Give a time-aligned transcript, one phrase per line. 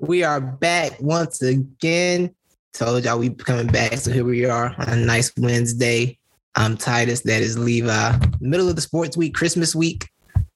[0.00, 2.32] We are back once again.
[2.72, 6.16] Told y'all we coming back, so here we are on a nice Wednesday.
[6.54, 7.22] I'm Titus.
[7.22, 8.16] That is Levi.
[8.40, 10.08] Middle of the sports week, Christmas week.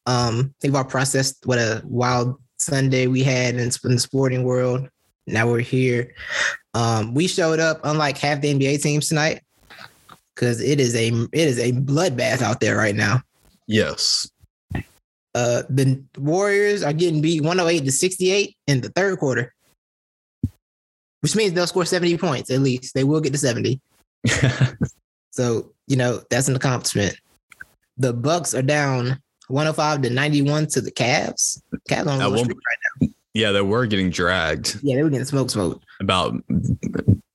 [0.07, 4.89] Um, think about processed what a wild Sunday we had in, in the sporting world.
[5.27, 6.15] Now we're here.
[6.75, 9.43] Um, we showed up, unlike half the NBA teams tonight,
[10.37, 13.23] because it is a it is a bloodbath out there right now.
[13.67, 14.31] Yes.
[15.35, 19.55] Uh, the Warriors are getting beat 108 to 68 in the third quarter,
[21.21, 22.95] which means they'll score 70 points at least.
[22.95, 23.81] They will get to 70.
[25.31, 27.17] so, you know, that's an accomplishment.
[27.97, 31.61] The Bucks are down 105 to 91 to the Cavs.
[31.89, 32.59] Cavs on At a one- streak
[33.01, 34.79] right yeah, they were getting dragged.
[34.83, 35.81] Yeah, they were getting smoke smoke.
[36.01, 36.35] about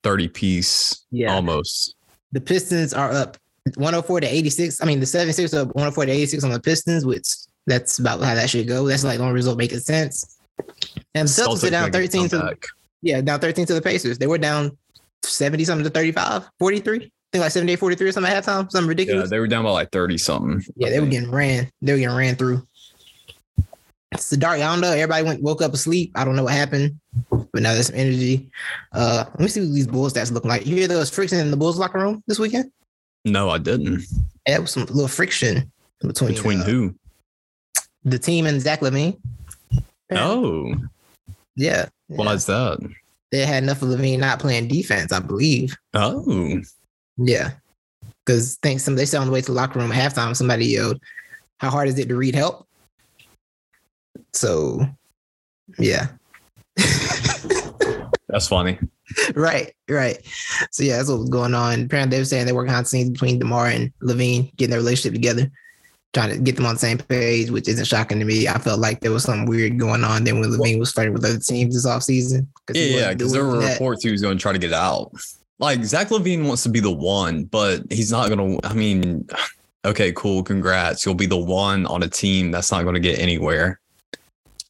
[0.04, 1.34] 30 piece Yeah.
[1.34, 1.96] almost.
[2.34, 3.38] The Pistons are up
[3.78, 4.80] 104 to 86.
[4.80, 7.26] I mean, the 76 are up 104 to 86 on the Pistons, which
[7.68, 8.88] that's about how that should go.
[8.88, 10.38] That's like one result making sense.
[11.14, 12.64] And the Celtics are down 13 to comeback.
[13.04, 14.18] Yeah, down 13 to the Pacers.
[14.18, 14.76] They were down
[15.24, 16.96] 70 something to 35, 43.
[16.98, 17.00] I
[17.32, 18.72] think like 78, 43 or something at halftime.
[18.72, 19.30] Something Yeah, ridiculous.
[19.30, 20.64] they were down by like 30 something.
[20.78, 21.70] Yeah, they were getting ran.
[21.82, 22.66] They were getting ran through.
[24.14, 24.56] It's the dark.
[24.62, 24.92] I don't know.
[24.92, 26.12] Everybody went woke up asleep.
[26.16, 26.98] I don't know what happened,
[27.30, 28.50] but now there's some energy.
[28.94, 30.66] Uh, let me see what these Bulls stats looking like.
[30.66, 32.72] You hear those friction in the Bulls locker room this weekend?
[33.26, 34.00] No, I didn't.
[34.48, 35.70] Yeah, there was some little friction
[36.02, 36.96] between Between uh, who?
[38.10, 39.20] The team and Zach LaVine.
[40.12, 40.74] Oh,
[41.56, 41.88] yeah.
[42.08, 42.32] why yeah.
[42.32, 42.80] is that?
[43.32, 45.78] They had enough of LaVine not playing defense, I believe.
[45.94, 46.62] Oh,
[47.18, 47.52] Yeah.
[48.26, 50.68] Because think some they said on the way to the locker room at halftime, somebody
[50.68, 51.02] yelled,
[51.58, 52.66] How hard is it to read help?
[54.34, 54.88] So
[55.78, 56.08] yeah.
[58.30, 58.80] that's funny.
[59.36, 60.20] right, right.
[60.72, 61.84] So yeah, that's what was going on.
[61.84, 64.80] Apparently they were saying they were behind the scenes between DeMar and LaVine, getting their
[64.80, 65.52] relationship together,
[66.18, 68.48] trying to get them on the same page, which isn't shocking to me.
[68.48, 71.24] I felt like there was something weird going on then when LaVine was flirting with
[71.24, 72.48] other teams this offseason.
[72.74, 75.12] Yeah, yeah, because there were reports he was going to try to get out.
[75.60, 78.68] Like Zach LaVine wants to be the one, but he's not going to.
[78.68, 79.28] I mean,
[79.86, 81.06] okay, cool, congrats.
[81.06, 83.80] You'll be the one on a team that's not going to get anywhere.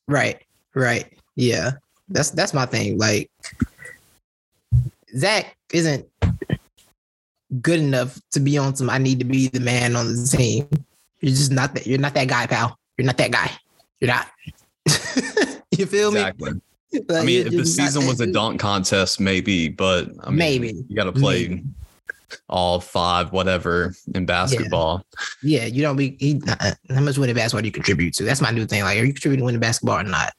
[0.07, 0.43] Right,
[0.75, 1.11] right.
[1.35, 1.71] Yeah.
[2.09, 2.97] That's that's my thing.
[2.97, 3.31] Like
[5.15, 6.05] Zach isn't
[7.61, 10.67] good enough to be on some I need to be the man on the team.
[11.19, 12.77] You're just not that you're not that guy, pal.
[12.97, 13.51] You're not that guy.
[13.99, 14.27] You're not.
[15.71, 16.53] you feel Exactly.
[16.91, 17.01] me?
[17.09, 20.85] I mean, if the not season was a dunk contest, maybe, but I mean, Maybe.
[20.87, 21.63] you got to play
[22.49, 25.05] all five, whatever, in basketball.
[25.43, 28.23] Yeah, yeah you don't be he, uh, how much winning basketball do you contribute to?
[28.23, 28.83] That's my new thing.
[28.83, 30.33] Like, are you contributing to winning basketball or not?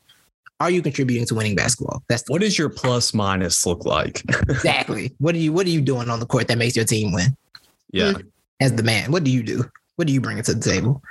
[0.60, 2.02] Are you contributing to winning basketball?
[2.08, 4.22] That's the, What does your plus minus look like?
[4.48, 5.14] exactly.
[5.18, 7.36] What are you what are you doing on the court that makes your team win?
[7.92, 8.14] yeah,
[8.60, 9.12] as the man.
[9.12, 9.64] What do you do?
[9.98, 11.02] What do you bring to the table?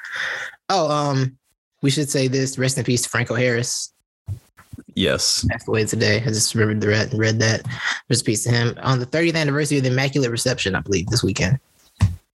[0.70, 1.38] Oh, um,
[1.82, 2.58] we should say this.
[2.58, 3.92] Rest in peace to Franco Harris.
[4.96, 5.46] yes.
[5.50, 6.22] Passed away today.
[6.22, 7.66] I just remembered the read, read that.
[8.10, 8.78] Rest in peace to him.
[8.82, 11.60] On the 30th anniversary of the Immaculate Reception, I believe, this weekend.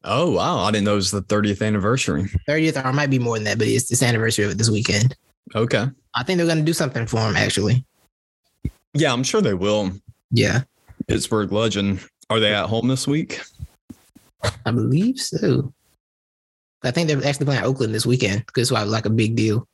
[0.03, 2.25] Oh wow, I didn't know it was the 30th anniversary.
[2.47, 4.69] 30th, or it might be more than that, but it's this anniversary of it this
[4.69, 5.15] weekend.
[5.55, 5.87] Okay.
[6.13, 7.83] I think they're gonna do something for him, actually.
[8.93, 9.91] Yeah, I'm sure they will.
[10.29, 10.63] Yeah,
[11.07, 12.07] Pittsburgh legend.
[12.29, 13.41] Are they at home this week?
[14.67, 15.73] I believe so.
[16.83, 19.67] I think they're actually playing Oakland this weekend because it's like a big deal.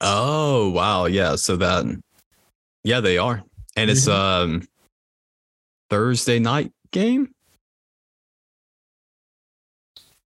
[0.00, 1.36] Oh wow, yeah.
[1.36, 1.84] So that,
[2.82, 3.42] yeah, they are,
[3.76, 4.66] and it's um
[5.90, 7.30] Thursday night game.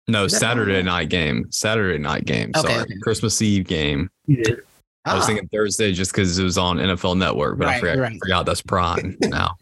[0.07, 1.47] No, Saturday night game.
[1.51, 2.53] Saturday night game.
[2.57, 2.95] Okay, Sorry, okay.
[3.03, 4.09] Christmas Eve game.
[5.05, 8.19] I was thinking Thursday just because it was on NFL Network, but I forgot, right.
[8.19, 9.57] forgot that's Prime now.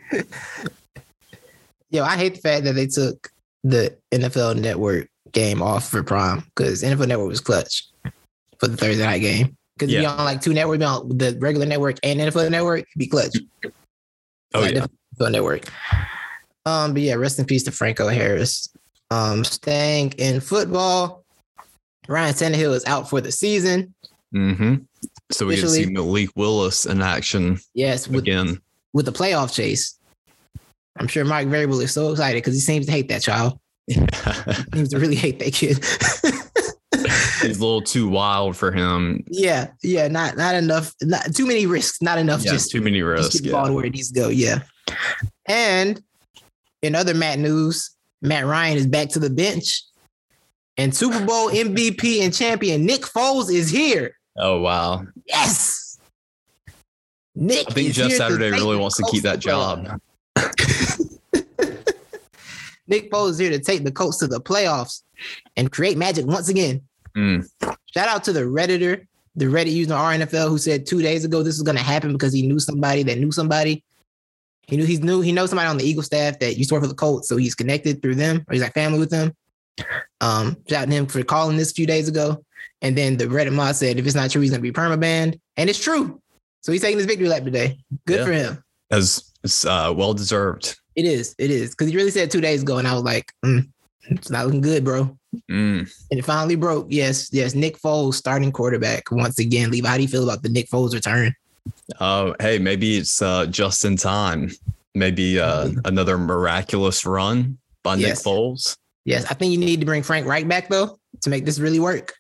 [1.91, 3.31] Yo, I hate the fact that they took
[3.65, 7.89] the NFL Network game off for Prime because NFL Network was clutch
[8.59, 9.57] for the Thursday night game.
[9.79, 10.01] Because Yeah.
[10.01, 13.37] be on like two networks, be on the regular network and NFL Network, be clutch.
[14.55, 14.87] Oh Like, yeah,
[15.19, 15.69] NFL Network.
[16.65, 18.69] Um, but yeah, rest in peace to Franco Harris.
[19.11, 21.25] Um, staying in football,
[22.09, 23.95] Ryan Tannehill is out for the season.
[24.35, 24.77] mm-hmm.
[25.33, 28.59] So we get to see Malik Willis in action Yes, with again.
[28.93, 29.99] with the playoff chase.
[30.99, 33.59] I'm sure Mike Vrabel is so excited because he seems to hate that child.
[33.89, 33.95] He
[34.75, 35.79] seems to really hate that kid.
[37.43, 39.23] He's a little too wild for him.
[39.29, 42.43] Yeah, yeah, not not enough, not too many risks, not enough.
[42.45, 43.41] Yeah, just too many just risks.
[43.41, 43.71] get the Yeah.
[43.71, 44.29] where it needs to go.
[44.29, 44.61] Yeah.
[45.47, 46.01] And
[46.83, 47.91] in other Matt news,
[48.23, 49.83] Matt Ryan is back to the bench,
[50.79, 54.17] and Super Bowl MVP and champion Nick Foles is here.
[54.37, 55.05] Oh wow.
[55.27, 55.99] Yes.
[57.35, 57.67] Nick.
[57.69, 60.01] I think Jeff Saturday really wants to keep that job.
[62.89, 65.03] Nick Foles is here to take the Colts to the playoffs
[65.57, 66.83] and create magic once again.
[67.17, 67.49] Mm.
[67.63, 69.07] Shout out to the Redditor
[69.37, 72.33] the Reddit user RNFL who said two days ago this was going to happen because
[72.33, 73.85] he knew somebody that knew somebody.
[74.63, 75.21] He knew he's new.
[75.21, 77.37] He knows somebody on the Eagle staff that used to work for the Colts, so
[77.37, 79.33] he's connected through them, or he's like family with them.
[80.21, 82.43] Um, shout him for calling this a few days ago.
[82.83, 85.71] And then the Reddit mod said, if it's not true, he's gonna be permabanned, and
[85.71, 86.21] it's true.
[86.63, 87.79] So he's taking his victory lap today.
[88.07, 88.25] Good yeah.
[88.25, 88.65] for him.
[88.91, 90.81] As it's uh, well deserved.
[90.97, 91.35] It is.
[91.39, 93.69] It is because he really said two days ago, and I was like, mm,
[94.09, 95.17] it's not looking good, bro.
[95.51, 95.91] Mm.
[96.11, 96.87] And it finally broke.
[96.89, 97.55] Yes, yes.
[97.55, 99.71] Nick Foles starting quarterback once again.
[99.71, 99.85] Leave.
[99.85, 101.35] How do you feel about the Nick Foles return?
[102.01, 104.51] Oh, hey, maybe it's uh, just in time.
[104.95, 105.81] Maybe uh, mm-hmm.
[105.85, 108.25] another miraculous run by yes.
[108.25, 108.77] Nick Foles.
[109.05, 111.79] Yes, I think you need to bring Frank Reich back though to make this really
[111.79, 112.15] work.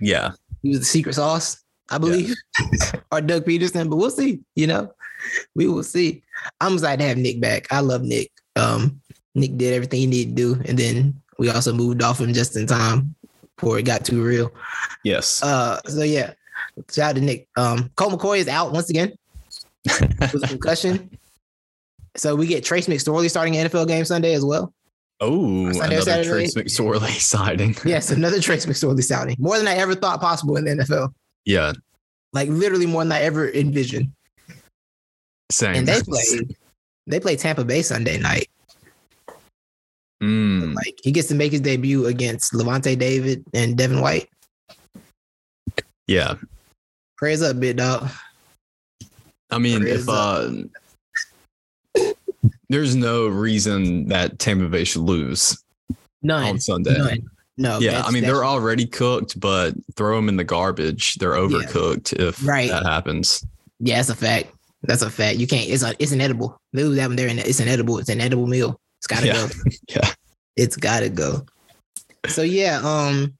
[0.00, 0.32] Yeah,
[0.62, 1.60] he was the secret sauce,
[1.90, 2.32] I believe,
[2.72, 2.92] yeah.
[3.12, 4.40] or Doug Pederson, but we'll see.
[4.54, 4.92] You know,
[5.54, 6.22] we will see.
[6.60, 7.66] I'm excited to have Nick back.
[7.70, 8.30] I love Nick.
[8.56, 9.00] Um,
[9.34, 12.56] Nick did everything he needed to do, and then we also moved off him just
[12.56, 13.14] in time
[13.56, 14.52] before it got too real.
[15.04, 15.42] Yes.
[15.42, 16.32] Uh, so yeah,
[16.90, 17.48] shout out to Nick.
[17.56, 19.12] Um, Colt McCoy is out once again
[19.84, 21.10] with a concussion.
[22.16, 24.72] So we get Trace McSorley starting NFL game Sunday as well.
[25.20, 26.28] Oh, another Saturday.
[26.28, 27.76] Trace McSorley sighting.
[27.84, 29.36] yes, another Trace McSorley sighting.
[29.38, 31.12] More than I ever thought possible in the NFL.
[31.44, 31.72] Yeah.
[32.32, 34.12] Like literally more than I ever envisioned.
[35.50, 35.76] Same.
[35.76, 36.22] And they play
[37.06, 38.48] they play Tampa Bay Sunday night.
[40.22, 40.74] Mm.
[40.74, 44.28] Like he gets to make his debut against Lavonte David and Devin White.
[46.06, 46.34] Yeah.
[47.16, 48.08] Praise up, big dog.
[49.50, 50.50] I mean, Prayers if uh
[52.68, 55.62] there's no reason that Tampa Bay should lose
[56.22, 56.44] None.
[56.44, 56.98] on Sunday.
[56.98, 57.30] None.
[57.56, 57.78] No.
[57.78, 61.14] Yeah, I mean they're already cooked, but throw them in the garbage.
[61.16, 62.26] They're overcooked yeah.
[62.26, 62.70] if right.
[62.70, 63.44] that happens.
[63.80, 64.52] Yeah, that's a fact.
[64.82, 65.38] That's a fact.
[65.38, 65.68] You can't.
[65.68, 66.60] It's a, it's inedible.
[66.72, 67.98] Lose that one there, and it's inedible.
[67.98, 68.80] It's an edible meal.
[68.98, 69.32] It's gotta yeah.
[69.32, 69.48] go.
[69.88, 70.12] yeah,
[70.56, 71.44] it's gotta go.
[72.26, 73.34] So yeah, um,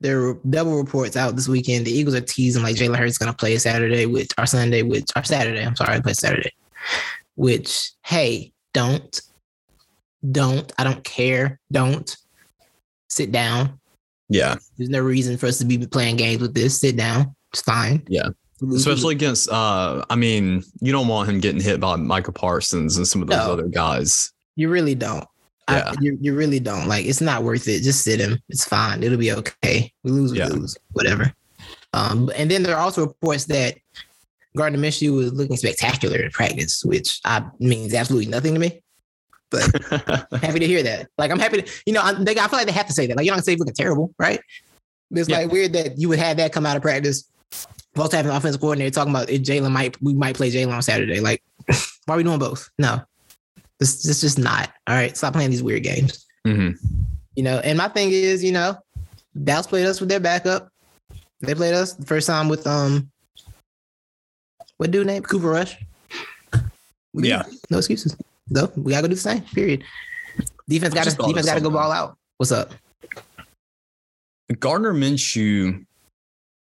[0.00, 1.86] there were double reports out this weekend.
[1.86, 5.24] The Eagles are teasing like Jalen Hurts gonna play Saturday, which our Sunday, which our
[5.24, 5.64] Saturday.
[5.64, 6.52] I'm sorry, I play Saturday,
[7.36, 9.20] which, hey, don't,
[10.30, 11.60] don't, I don't care.
[11.70, 12.14] Don't
[13.08, 13.80] sit down.
[14.28, 14.56] Yeah.
[14.76, 16.80] There's no reason for us to be playing games with this.
[16.80, 17.34] Sit down.
[17.52, 18.02] It's fine.
[18.08, 18.30] Yeah.
[18.74, 23.06] Especially against, uh, I mean, you don't want him getting hit by Micah Parsons and
[23.06, 24.32] some of those no, other guys.
[24.56, 25.26] You really don't.
[25.68, 25.84] Yeah.
[25.86, 26.86] I, you, you really don't.
[26.86, 27.82] Like, it's not worth it.
[27.82, 28.38] Just sit him.
[28.48, 29.02] It's fine.
[29.02, 29.92] It'll be okay.
[30.04, 30.48] We lose, we yeah.
[30.48, 31.32] lose, whatever.
[31.92, 33.76] Um, and then there are also reports that
[34.56, 38.82] Gardner Minshew was looking spectacular in practice, which I means absolutely nothing to me.
[39.50, 39.70] But
[40.40, 41.08] happy to hear that.
[41.18, 43.06] Like I'm happy to, you know, I, they, I feel like they have to say
[43.06, 43.16] that.
[43.16, 44.40] Like you don't say he's looking terrible, right?
[45.10, 45.38] It's yeah.
[45.38, 47.28] like weird that you would have that come out of practice.
[47.94, 50.82] Both having an offensive coordinator talking about if Jalen might we might play Jalen on
[50.82, 51.20] Saturday.
[51.20, 51.42] Like,
[52.06, 52.70] why are we doing both?
[52.78, 53.02] No,
[53.78, 54.70] this this just not.
[54.86, 56.26] All right, stop playing these weird games.
[56.46, 56.84] Mm-hmm.
[57.36, 58.78] You know, and my thing is, you know,
[59.42, 60.68] Dallas played us with their backup.
[61.40, 63.10] They played us the first time with um
[64.78, 65.22] what dude name?
[65.22, 65.76] Cooper Rush.
[67.12, 67.44] We yeah.
[67.70, 68.16] No excuses.
[68.48, 69.42] No, we gotta go do the same.
[69.42, 69.84] Period.
[70.68, 72.16] Defense gotta defense gotta go ball out.
[72.38, 72.72] What's up?
[74.58, 75.84] Gardner Minshew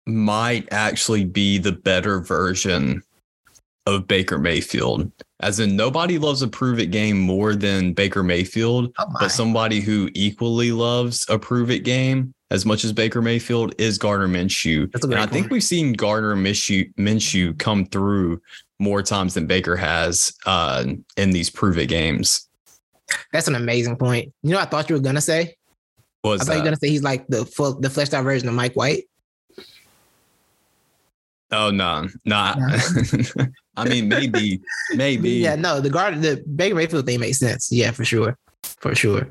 [0.07, 3.03] might actually be the better version
[3.85, 5.11] of Baker Mayfield.
[5.39, 9.79] As in, nobody loves a prove it game more than Baker Mayfield, oh but somebody
[9.79, 14.93] who equally loves a prove it game as much as Baker Mayfield is Gardner Minshew.
[15.03, 18.41] And I think we've seen Gardner Minshew, Minshew come through
[18.77, 20.85] more times than Baker has uh,
[21.17, 22.49] in these prove it games.
[23.31, 24.33] That's an amazing point.
[24.43, 25.55] You know, I thought you were gonna say.
[26.23, 28.47] Was I thought you were gonna say he's like the full, the fleshed out version
[28.47, 29.05] of Mike White.
[31.51, 32.55] Oh no, nah.
[32.55, 33.45] no.
[33.77, 34.61] I mean, maybe,
[34.93, 35.29] maybe.
[35.41, 35.81] Yeah, no.
[35.81, 37.71] The guard, the Baker Mayfield thing makes sense.
[37.71, 39.27] Yeah, for sure, for sure.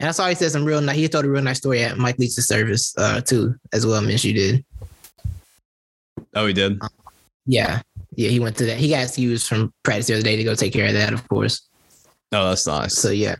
[0.00, 0.96] And I saw he said some real nice.
[0.96, 4.02] He told a real nice story at Mike Leach's service uh, too, as well.
[4.02, 4.64] Minshew did.
[6.34, 6.82] Oh, he did.
[6.82, 6.88] Um,
[7.46, 7.80] yeah,
[8.16, 8.28] yeah.
[8.28, 8.76] He went to that.
[8.76, 11.26] He got excused from practice the other day to go take care of that, of
[11.28, 11.68] course.
[12.32, 12.94] Oh, that's nice.
[12.94, 13.36] So yeah,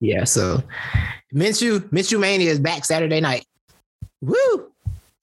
[0.00, 0.24] yeah.
[0.24, 0.62] So
[1.34, 3.46] Minshew, Minshew Mania is back Saturday night.
[4.20, 4.72] Woo!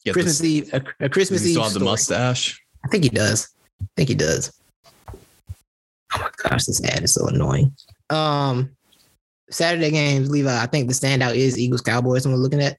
[0.10, 1.52] Christmas this, Eve, a, a Christmas Eve.
[1.52, 2.62] Still have the mustache.
[2.84, 3.50] I think he does.
[3.82, 4.52] I think he does.
[6.14, 7.76] Oh my gosh, this ad is so annoying.
[8.10, 8.72] Um,
[9.50, 12.26] Saturday games, Levi, I think the standout is Eagles Cowboys.
[12.26, 12.78] When we're looking at.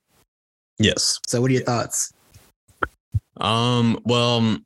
[0.79, 1.21] Yes.
[1.27, 2.13] So, what are your thoughts?
[3.39, 4.01] Um.
[4.05, 4.59] Well,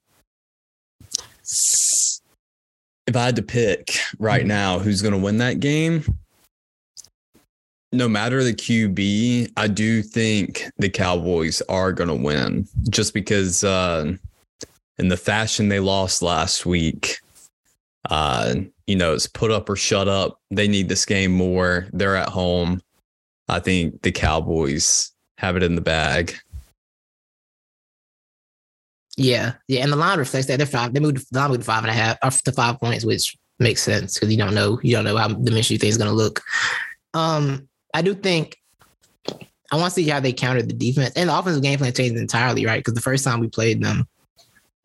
[3.06, 4.48] if I had to pick right mm-hmm.
[4.48, 6.04] now who's going to win that game,
[7.96, 13.64] no matter the QB, I do think the Cowboys are going to win just because
[13.64, 14.12] uh,
[14.98, 17.18] in the fashion they lost last week,
[18.10, 18.54] uh,
[18.86, 20.40] you know, it's put up or shut up.
[20.50, 21.88] They need this game more.
[21.92, 22.82] They're at home.
[23.48, 26.34] I think the Cowboys have it in the bag.
[29.16, 30.58] Yeah, yeah, and the line reflects that.
[30.58, 30.92] They're five.
[30.92, 33.36] They moved the line moved to five and a half or to five points, which
[33.58, 36.10] makes sense because you don't know you don't know how the Minshew thing is going
[36.10, 36.42] to look.
[37.14, 38.56] Um, I do think
[39.72, 42.16] I want to see how they countered the defense and the offensive game plan changed
[42.16, 42.78] entirely, right?
[42.78, 44.06] Because the first time we played them,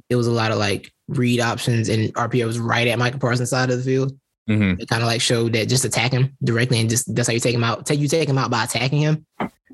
[0.09, 3.49] it was a lot of like read options and RPO was right at Micah Parsons'
[3.49, 4.17] side of the field.
[4.49, 4.81] Mm-hmm.
[4.81, 7.39] It kind of like showed that just attack him directly and just that's how you
[7.39, 7.85] take him out.
[7.85, 9.25] Take you take him out by attacking him.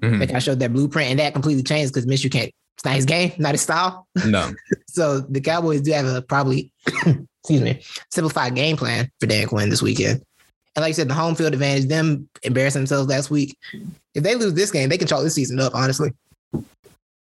[0.02, 0.20] Mhm.
[0.20, 2.52] Like I showed that blueprint and that completely changed because Miss you can't.
[2.76, 4.08] It's not his game, not his style.
[4.26, 4.52] No.
[4.90, 9.70] So the Cowboys do have a probably, excuse me, simplified game plan for Dan Quinn
[9.70, 10.24] this weekend.
[10.78, 13.58] And like I said, the home field advantage, them embarrassing themselves last week.
[14.14, 15.74] If they lose this game, they can chalk this season up.
[15.74, 16.12] Honestly,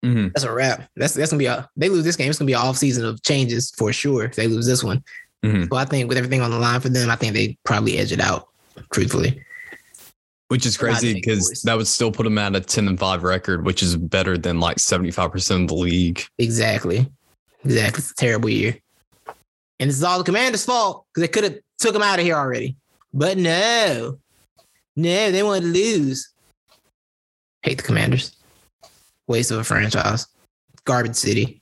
[0.05, 0.31] Mhm.
[0.31, 0.87] that's a wrap.
[0.95, 1.67] That's that's gonna be a.
[1.75, 4.25] They lose this game, it's gonna be an off season of changes for sure.
[4.25, 5.03] If they lose this one,
[5.43, 5.67] Mhm.
[5.71, 8.11] so I think with everything on the line for them, I think they probably edge
[8.11, 8.47] it out.
[8.93, 9.43] Truthfully,
[10.49, 13.65] Which is crazy because that would still put them at a 10 and 5 record,
[13.65, 16.23] which is better than like 75% of the league.
[16.37, 17.09] exactly,
[17.65, 18.01] exactly.
[18.01, 18.77] It's a terrible year,
[19.79, 22.25] and this is all the Commanders' fault because they could have took him out of
[22.25, 22.75] here already.
[23.13, 24.19] But no,
[24.95, 26.29] no, they want to lose.
[27.63, 28.35] Hate the Commanders.
[29.27, 30.27] Waste of a franchise.
[30.85, 31.61] Garbage city.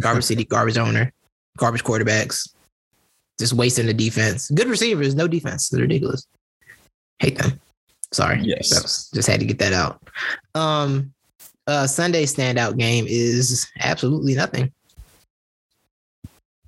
[0.00, 1.12] Garbage city, garbage owner,
[1.56, 2.48] garbage quarterbacks.
[3.38, 4.50] Just wasting the defense.
[4.50, 5.68] Good receivers, no defense.
[5.68, 6.26] They're ridiculous.
[7.20, 7.60] Hate them.
[8.12, 8.40] Sorry.
[8.42, 8.70] Yes.
[8.70, 10.02] Was, just had to get that out.
[10.54, 11.12] Um
[11.66, 14.72] uh Sunday standout game is absolutely nothing.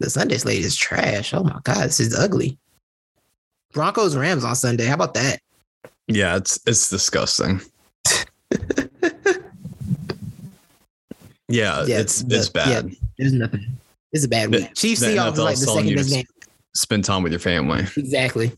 [0.00, 1.32] The Sunday slate is trash.
[1.34, 2.58] Oh my god, this is ugly.
[3.72, 4.86] Broncos Rams on Sunday.
[4.86, 5.40] How about that?
[6.08, 7.60] Yeah, it's it's disgusting.
[11.48, 12.94] Yeah, Yeah, it's the- it's bad.
[13.18, 13.66] There's nothing.
[14.12, 14.74] Is a bad The- week.
[14.74, 16.24] Chiefs the Seahawks is like the second best game.
[16.74, 17.80] Spend time with your family.
[17.96, 18.52] Exactly.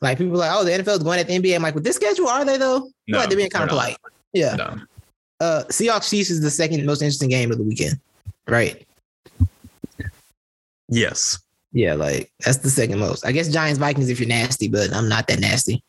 [0.00, 1.56] Like people are like, oh, the NFL is going at the NBA.
[1.56, 2.88] I'm like, with this schedule, are they though?
[3.08, 3.98] No, like they're being kind of they're not.
[3.98, 3.98] polite.
[4.32, 4.54] Yeah.
[4.54, 4.76] No.
[5.40, 7.98] Uh Seahawks Chiefs is the second most interesting game of the weekend.
[8.46, 8.86] Right.
[10.88, 11.38] Yes.
[11.72, 13.26] Yeah, like that's the second most.
[13.26, 15.82] I guess Giants Vikings if you're nasty, but I'm not that nasty.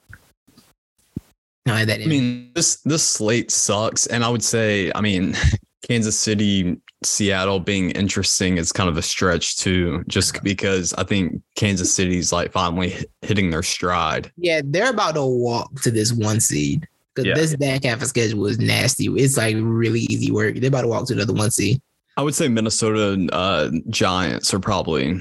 [1.65, 5.35] No, that I mean, this this slate sucks, and I would say, I mean,
[5.87, 10.43] Kansas City, Seattle being interesting is kind of a stretch too, just uh-huh.
[10.43, 14.31] because I think Kansas City's like finally hitting their stride.
[14.37, 16.87] yeah, they're about to walk to this one seed.
[17.13, 17.33] Because Yeah.
[17.35, 19.07] this back half of schedule is nasty.
[19.07, 20.55] It's like really easy work.
[20.55, 21.81] They're about to walk to another one seed.
[22.17, 25.13] I would say Minnesota uh, Giants are probably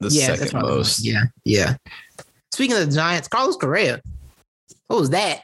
[0.00, 1.04] the yeah, second most.
[1.04, 1.76] Yeah, yeah.
[2.52, 4.00] Speaking of the Giants, Carlos Correa.
[4.86, 5.42] What was that?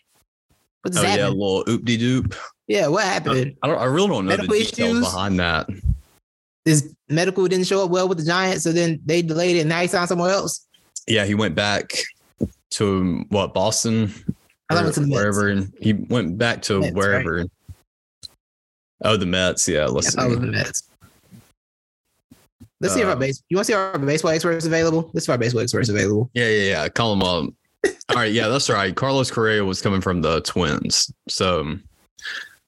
[0.82, 2.36] What's Oh yeah, a little oop de doop.
[2.68, 3.56] Yeah, what happened?
[3.62, 3.78] I don't.
[3.78, 5.00] I really don't know the Medical details issues?
[5.00, 5.68] behind that.
[6.64, 9.60] His medical didn't show up well with the Giants, so then they delayed it.
[9.60, 10.66] And now he signed somewhere else.
[11.08, 11.92] Yeah, he went back
[12.72, 14.12] to what Boston
[14.70, 15.12] I thought it was the Mets.
[15.14, 15.66] wherever.
[15.80, 16.94] He went back to Mets, right?
[16.94, 17.44] wherever.
[19.02, 19.66] Oh, the Mets.
[19.66, 20.34] Yeah, Yeah, I it was see.
[20.34, 20.82] the Mets.
[22.80, 23.42] Let's see if our Uh, base.
[23.48, 25.10] You want to see our baseball experts available?
[25.12, 26.30] Let's see if our baseball experts available.
[26.34, 26.88] Yeah, yeah, yeah.
[26.88, 27.50] Call him up.
[28.10, 28.94] All right, yeah, that's right.
[28.94, 31.76] Carlos Correa was coming from the Twins, so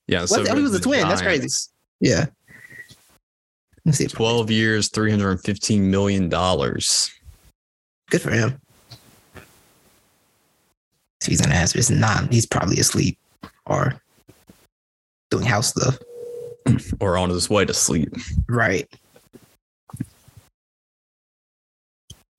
[0.07, 0.25] yeah.
[0.27, 1.09] So he was a twin.
[1.09, 1.49] That's crazy.
[2.01, 2.27] Yeah.
[3.85, 4.07] Let's see.
[4.07, 7.11] Twelve years, three hundred and fifteen million dollars.
[8.11, 8.61] Good for him.
[11.21, 12.33] If he's an answer, it's not.
[12.33, 13.19] He's probably asleep
[13.67, 14.01] or
[15.31, 15.99] doing house stuff.
[17.01, 18.13] or on his way to sleep.
[18.49, 18.89] Right.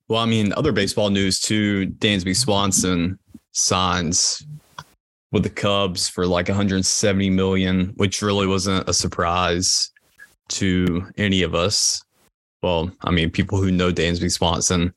[0.08, 1.86] Well, I mean, other baseball news too.
[1.98, 3.18] Dansby Swanson
[3.52, 4.44] signs
[5.32, 9.90] with the Cubs for like 170 million, which really wasn't a surprise
[10.48, 12.02] to any of us.
[12.62, 14.94] Well, I mean, people who know Dansby Swanson.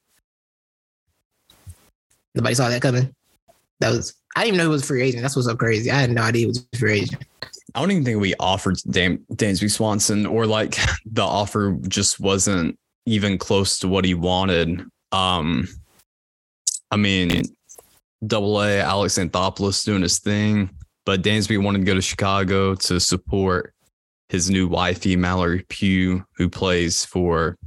[2.36, 3.14] Nobody saw that coming.
[3.80, 4.14] That was.
[4.36, 5.24] I didn't even know he was a free agent.
[5.24, 5.90] That's what's so crazy.
[5.90, 7.24] I had no idea he was a free agent.
[7.74, 12.78] I don't even think we offered Dan- Dansby Swanson, or like the offer just wasn't
[13.06, 14.86] even close to what he wanted.
[15.12, 15.68] Um,
[16.92, 17.44] I mean,
[18.26, 20.70] Double A Alex Anthopoulos doing his thing,
[21.06, 23.74] but Dansby wanted to go to Chicago to support
[24.30, 27.58] his new wifey Mallory Pugh, who plays for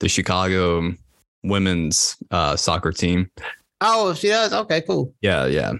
[0.00, 0.92] the Chicago
[1.44, 3.30] women's uh, soccer team.
[3.80, 4.52] Oh, she does.
[4.52, 5.14] Okay, cool.
[5.20, 5.72] Yeah, yeah.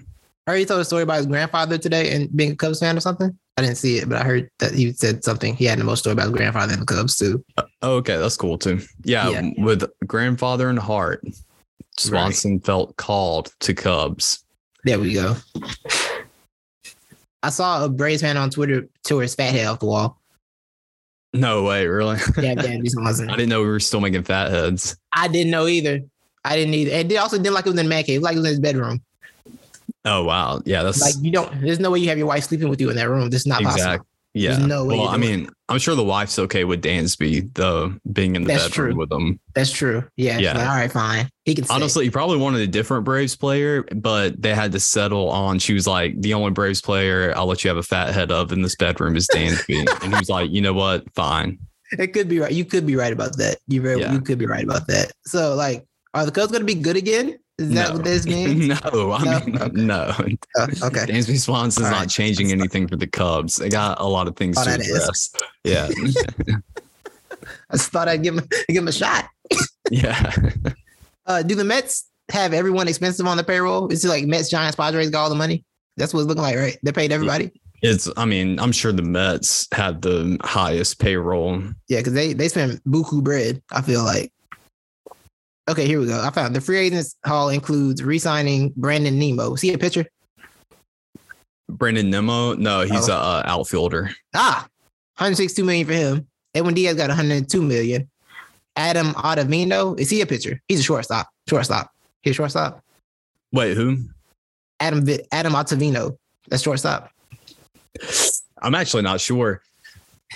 [0.47, 2.97] I heard he told a story about his grandfather today and being a Cubs fan
[2.97, 3.37] or something.
[3.59, 5.57] I didn't see it, but I heard that he said something.
[5.57, 7.45] He had the most story about his grandfather and the Cubs too.
[7.57, 8.81] Uh, oh, okay, that's cool too.
[9.03, 9.51] Yeah, Yeah.
[9.59, 11.25] with grandfather in heart,
[11.97, 14.45] Swanson felt called to Cubs.
[14.85, 15.35] There we go.
[17.43, 20.21] I saw a Braves fan on Twitter tore his fat head off the wall.
[21.35, 22.19] No way, really.
[22.39, 23.31] Yeah, yeah, wasn't.
[23.31, 24.97] I didn't know we were still making fat heads.
[25.15, 26.01] I didn't know either.
[26.45, 26.93] I didn't either.
[26.93, 28.21] And they also didn't like it was in the man cave.
[28.21, 29.03] Was like it was in his bedroom.
[30.05, 31.61] Oh wow, yeah, that's Like you don't.
[31.61, 33.31] There's no way you have your wife sleeping with you in that room.
[33.31, 33.79] This is not exact.
[33.79, 34.07] possible.
[34.35, 34.53] Yeah.
[34.53, 38.37] There's no way well, I mean, I'm sure the wife's okay with Dansby, the being
[38.37, 38.99] in the That's bedroom true.
[39.01, 39.41] with him.
[39.55, 40.05] That's true.
[40.17, 40.39] Yeah.
[40.39, 40.53] Yeah.
[40.53, 41.29] Like, all right, fine.
[41.45, 41.65] He can.
[41.71, 45.59] Honestly, he probably wanted a different Braves player, but they had to settle on.
[45.59, 48.53] She was like, the only Braves player I'll let you have a fat head of
[48.53, 49.87] in this bedroom is Dansby.
[50.03, 51.13] and he was like, you know what?
[51.15, 51.59] Fine.
[51.99, 52.53] It could be right.
[52.53, 53.57] You could be right about that.
[53.67, 54.13] You very Yeah.
[54.13, 55.11] you could be right about that.
[55.25, 57.39] So like, are the Cubs going to be good again?
[57.59, 57.95] Is that No.
[57.97, 58.69] what this means?
[58.69, 59.41] no, I No?
[59.41, 59.81] mean, Okay.
[59.83, 60.15] no.
[60.19, 61.07] Oh, okay.
[61.07, 62.09] Dansby Swanson's All not right.
[62.11, 63.57] changing anything for the Cubs.
[63.57, 65.31] They got a lot of things to address.
[65.65, 65.89] Yeah.
[67.71, 69.29] I just thought I'd give him give him a shot.
[69.91, 70.33] yeah.
[71.27, 73.89] Uh, do the Mets have everyone expensive on the payroll?
[73.93, 75.65] Is it like Mets, Giants, Padres got all the money?
[75.97, 76.79] That's what it's looking like, right?
[76.83, 77.51] They paid everybody.
[77.83, 81.63] It's, I mean, I'm sure the Mets had the highest payroll.
[81.89, 83.63] Yeah, because they they spend buku bread.
[83.73, 84.33] I feel like.
[85.69, 86.21] Okay, here we go.
[86.23, 89.55] I found the free agents haul includes re-signing Brandon Nimmo.
[89.55, 90.07] See a picture?
[91.69, 93.13] Brandon Nimmo, no, he's Oh.
[93.13, 94.11] a uh, outfielder.
[94.35, 94.67] Ah,
[95.19, 96.27] 162 million for him.
[96.55, 98.09] Edwin Diaz got 102 million.
[98.77, 100.61] Adam Ottavino, is he a pitcher?
[100.69, 101.29] He's a shortstop.
[101.49, 101.91] Shortstop.
[102.23, 102.83] He's a shortstop.
[103.53, 103.99] Wait, who?
[104.81, 106.17] Adam Vi- Adam Ottavino.
[106.49, 107.11] That's shortstop.
[108.63, 109.61] I'm actually not sure.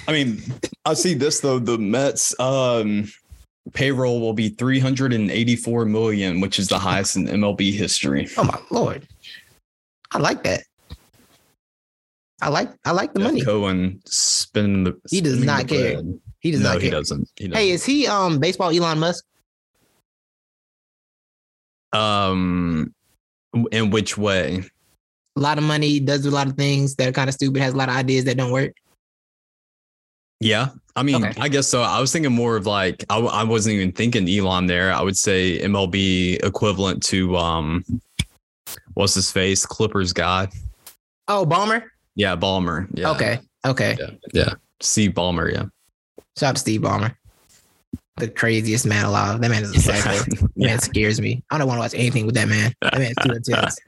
[0.08, 0.42] I mean,
[0.84, 1.58] I see this though.
[1.58, 3.10] The Mets um
[3.72, 8.28] payroll will be 384 million, which is the highest in MLB history.
[8.36, 9.06] Oh my lord.
[10.12, 10.64] I like that.
[12.40, 13.44] I like I like the Jeff money.
[13.44, 15.94] Cohen spending the He does not care.
[16.02, 16.20] bread.
[16.40, 17.28] He does no, not he doesn't.
[17.36, 17.56] He doesn't.
[17.56, 19.24] Hey, is he um baseball Elon Musk?
[21.92, 22.94] um,
[23.70, 24.64] in which way?
[25.36, 27.74] A lot of money, does a lot of things that are kind of stupid, has
[27.74, 28.72] a lot of ideas that don't work.
[30.40, 31.32] Yeah, I mean, Okay.
[31.40, 31.82] I guess so.
[31.82, 34.92] I was thinking more of like I, I wasn't even thinking Elon there.
[34.92, 37.84] I would say MLB equivalent to um,
[38.94, 39.64] what's his face?
[39.64, 40.48] Clippers guy.
[41.28, 41.84] Oh, Ballmer?
[42.14, 42.88] Yeah, Ballmer.
[42.92, 43.10] Yeah.
[43.12, 43.38] Okay.
[43.66, 43.96] Okay.
[43.98, 44.10] Yeah.
[44.34, 44.54] Yeah.
[44.80, 45.50] Steve Ballmer.
[45.52, 45.64] Yeah.
[46.38, 47.14] Shout out to Steve Ballmer,
[48.16, 49.40] The craziest man alive.
[49.40, 50.10] That man is a psycho.
[50.30, 50.66] That yeah.
[50.68, 51.42] Man scares me.
[51.50, 52.74] I don't want to watch anything with that man.
[52.82, 53.78] That man's too intense.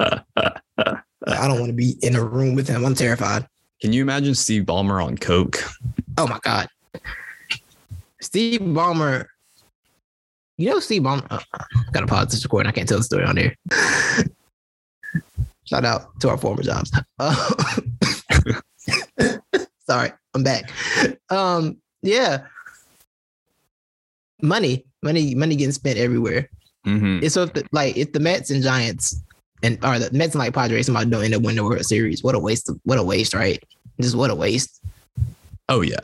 [1.27, 2.85] I don't want to be in a room with him.
[2.85, 3.47] I'm terrified.
[3.81, 5.59] Can you imagine Steve Ballmer on coke?
[6.17, 6.69] Oh my god.
[8.21, 9.27] Steve Ballmer.
[10.57, 11.27] You know Steve Ballmer.
[11.31, 11.41] Uh,
[11.93, 12.69] gotta pause this recording.
[12.69, 13.55] I can't tell the story on there.
[15.65, 16.93] Shout out to our former jobs.
[17.19, 17.55] Uh,
[19.87, 20.71] sorry, I'm back.
[21.31, 22.47] Um, yeah.
[24.43, 26.51] Money, money, money getting spent everywhere.
[26.87, 27.23] Mhm.
[27.23, 29.23] It's so if the, like if the Mets and Giants
[29.63, 32.23] and or the Mets and like Padres somebody don't end up winning the World Series,
[32.23, 32.69] what a waste!
[32.69, 33.63] Of, what a waste, right?
[34.01, 34.83] Just what a waste.
[35.71, 35.97] Oh yeah.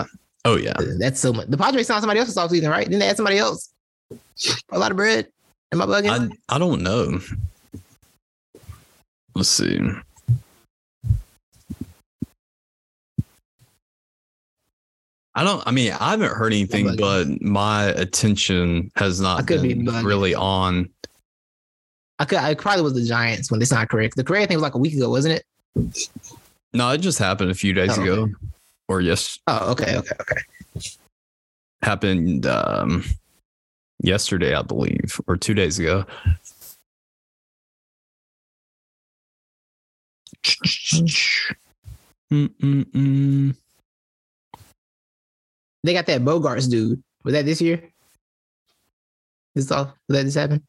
[0.44, 0.74] Oh yeah.
[0.98, 1.48] That's so much.
[1.48, 2.84] The Padres signed somebody else this offseason, right?
[2.84, 3.70] Didn't they add somebody else?
[4.72, 5.26] A lot of bread.
[5.72, 6.32] Am I bugging?
[6.48, 7.20] I I don't know.
[9.34, 9.78] Let's see.
[15.34, 15.62] I don't.
[15.66, 20.90] I mean, I haven't heard anything, but my attention has not been really on.
[22.18, 22.38] I could.
[22.38, 24.16] I probably was the Giants when they signed correct.
[24.16, 25.40] The correct thing was like a week ago, wasn't
[25.76, 26.08] it?
[26.72, 28.28] No, it just happened a few days Oh, ago,
[28.90, 30.40] or yes, Oh, okay, okay, okay.
[31.82, 33.04] happened um,
[34.02, 36.04] yesterday, I believe, or two days ago.
[42.32, 43.54] Mm-mm-mm.
[45.82, 47.02] They got that Bogaerts dude.
[47.24, 47.82] Was that this year?
[49.54, 49.94] This all?
[50.08, 50.62] That this happened?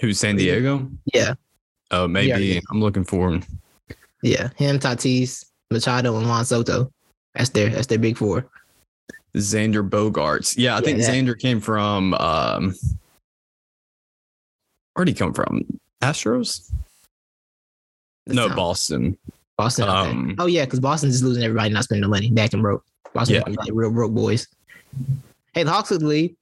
[0.00, 0.90] Who's San Diego?
[1.12, 1.34] Yeah,
[1.90, 2.28] Oh, maybe.
[2.44, 2.60] yeah.
[2.70, 3.42] I'm looking for him.
[4.22, 4.48] yeah.
[4.56, 6.90] Him, Tatis, Machado, and Juan Soto.
[7.34, 7.68] That's their.
[7.70, 8.46] That's their big four.
[9.36, 10.54] Xander Bogaerts.
[10.56, 12.74] Yeah, I Yeah, think that- Xander came from um
[14.94, 15.62] where'd he come from?
[16.02, 16.72] Astros?
[18.26, 19.18] That no, sounds- Boston.
[19.56, 19.84] Boston.
[19.84, 20.10] okay.
[20.10, 22.30] Um, oh yeah, because Boston's just losing everybody, not spending the money.
[22.30, 22.84] Back and broke.
[23.14, 23.42] Boston Yeah.
[23.56, 24.48] like real broke boys.
[25.52, 26.34] Hey, the Hawks the lead.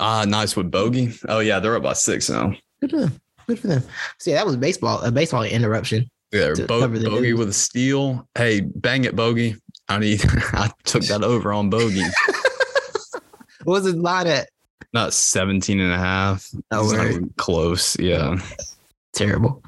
[0.00, 1.14] Ah, nice with Bogey.
[1.28, 2.54] Oh yeah, they're up by six now.
[2.80, 3.20] Good for them.
[3.46, 3.82] Good for them.
[4.18, 5.00] So yeah, that was baseball.
[5.02, 6.10] A baseball interruption.
[6.36, 8.28] Yeah, Bo- Bogey with a steal.
[8.36, 9.56] Hey, bang it, Bogey.
[9.88, 10.20] I need
[10.52, 12.02] I took that over on Bogey.
[13.64, 14.48] What was it line at?
[14.92, 16.48] Not 17 and a half.
[16.70, 17.98] Oh, not close.
[17.98, 18.36] Yeah.
[19.12, 19.60] Terrible.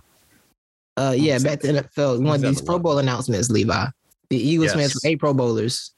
[0.96, 2.22] Uh, yeah, back to NFL.
[2.22, 2.78] One of these Pro?
[2.78, 3.87] Bowl announcements, Levi.
[4.31, 4.92] The Eagles Yes.
[4.92, 5.92] from eight Pro Bowlers.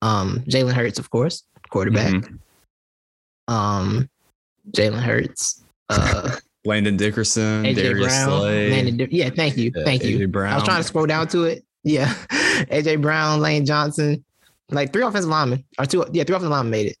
[0.00, 2.12] Um, Jalen Hurts, of course, quarterback.
[2.14, 2.38] Mhm.
[3.48, 4.08] Um,
[4.70, 5.64] Jalen Hurts.
[5.88, 8.40] Uh, Landon Dickerson, AJ Darius Brown.
[8.40, 8.70] Slay.
[8.70, 10.18] Landon Di- yeah, thank you, Yeah, thank you.
[10.18, 10.52] AJ Brown.
[10.52, 11.64] I was trying to scroll down to it.
[11.82, 14.24] Yeah, AJ Brown, Lane Johnson,
[14.70, 16.04] like three offensive linemen or two.
[16.12, 16.96] Yeah, three offensive linemen made it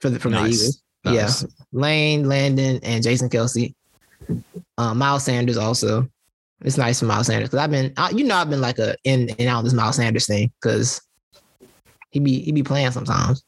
[0.00, 0.82] for the from the Eagles.
[1.04, 1.42] Nice.
[1.42, 3.74] Yeah, Lane, Landon, and Jason Kelce.
[4.78, 6.08] Uh, Miles Sanders also.
[6.64, 8.94] It's nice for Miles Sanders because I've been, I, you know, I've been like a
[9.04, 11.00] in and out this Miles Sanders thing because
[12.10, 13.44] he be he be playing sometimes.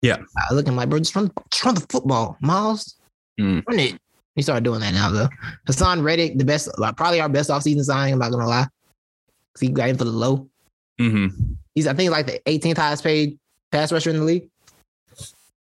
[0.00, 0.16] Yeah,
[0.50, 2.96] I look at my bro, just run, just run the football, Miles.
[3.38, 3.62] Mm.
[3.66, 3.98] Run it.
[4.40, 5.28] He started doing that now though.
[5.68, 8.14] Haason Reddick, the best, probably our best offseason signing.
[8.14, 8.66] I'm not gonna lie.
[9.54, 10.48] Cause he got him for the low.
[10.98, 11.52] Mm-hmm.
[11.74, 13.38] He's I think like the 18th highest paid
[13.70, 14.48] pass rusher in the league,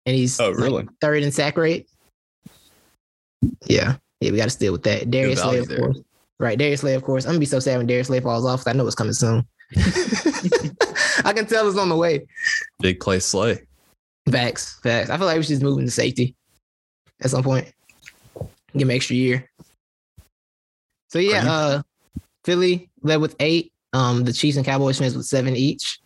[0.05, 0.69] and he's Oh, really?
[0.83, 1.89] like third in sack rate.
[3.65, 5.11] Yeah, yeah, we got to steal with that.
[5.11, 5.79] Darius Slay, of there.
[5.79, 5.99] course.
[6.39, 7.25] Right, Darius Slay, of course.
[7.25, 8.65] I'm gonna be so sad when Darius Slay falls off.
[8.65, 9.45] I know it's coming soon.
[11.25, 12.25] I can tell it's on the way.
[12.79, 13.61] Big play slay.
[14.31, 15.09] Facts, facts.
[15.09, 16.35] I feel like we should just move into safety
[17.21, 17.71] at some point.
[18.73, 19.49] Give him an extra year.
[21.09, 21.81] So yeah, uh
[22.43, 23.71] Philly led with eight.
[23.93, 25.99] Um, the Chiefs and Cowboys finished with seven each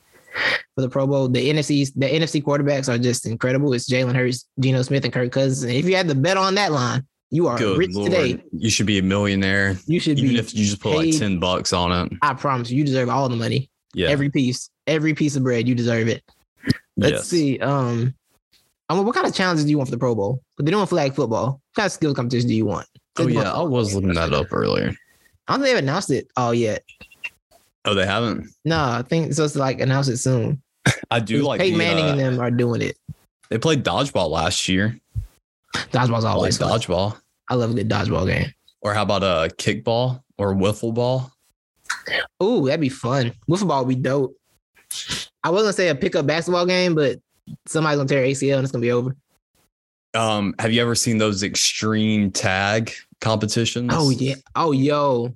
[0.76, 1.28] for the Pro Bowl.
[1.28, 3.74] The NFC's the NFC quarterbacks are just incredible.
[3.74, 5.64] It's Jalen Hurts, Geno Smith, and Kirk Cousins.
[5.64, 8.12] And if you had to bet on that line, you are Good rich lord.
[8.12, 8.44] today.
[8.52, 9.76] You should be a millionaire.
[9.86, 10.40] You should Even be.
[10.40, 12.14] if you just put like 10 bucks on it.
[12.22, 13.72] I promise you, you deserve all the money.
[13.96, 14.10] Yeah.
[14.10, 16.24] Every piece, every piece of bread, you deserve it.
[16.96, 17.28] Let's yes.
[17.28, 17.60] see.
[17.60, 18.14] Um,
[18.88, 20.43] I mean, what kind of challenges do you want for the Pro Bowl?
[20.56, 21.46] But they're doing flag football.
[21.46, 22.88] What kind of skill competition do you want?
[23.18, 24.94] Oh yeah, I was looking that up earlier.
[25.48, 26.84] I don't think they've announced it all yet.
[27.86, 28.48] Oh, they haven't.
[28.64, 30.62] No, I think it's supposed to like announce it soon.
[31.12, 32.98] I do like Peyton the, Manning uh, and them are doing it.
[33.50, 35.00] They played dodgeball last year.
[35.74, 36.70] Dodgeball's I like always fun.
[36.70, 37.18] dodgeball.
[37.50, 38.54] I love a good dodgeball game.
[38.82, 41.32] Or how about a kickball or wiffle ball?
[42.42, 43.34] Ooh, that'd be fun.
[43.50, 44.36] Wiffle ball would be dope.
[45.44, 47.20] I was gonna say a pickup basketball game, but
[47.66, 49.16] somebody's gonna tear ACL and it's gonna be over.
[50.16, 53.90] Um, have you ever seen those extreme tag competitions?
[53.94, 54.36] Oh yeah.
[54.56, 55.36] Oh yo.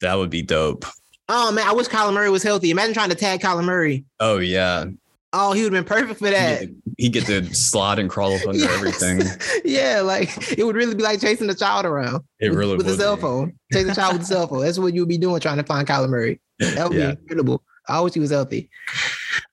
[0.00, 0.84] that would be dope.
[1.30, 2.70] Oh man, I wish Kyler Murray was healthy.
[2.70, 4.04] Imagine trying to tag Kyler Murray.
[4.20, 4.86] Oh yeah,
[5.34, 6.60] Oh, he would have been perfect for that.
[6.60, 8.74] get, he get to slide and crawl up under Yes.
[9.02, 9.20] everything.
[9.64, 12.22] yeah, like it would really be like chasing a child around.
[12.40, 13.22] It with, really with a cell be.
[13.22, 13.52] phone.
[13.72, 14.60] Chasing a child with a cell phone.
[14.62, 16.40] That's what you would be doing trying to find Kyler Murray.
[16.58, 17.12] That would Yeah.
[17.12, 17.62] be incredible.
[17.88, 18.68] I wish he was healthy.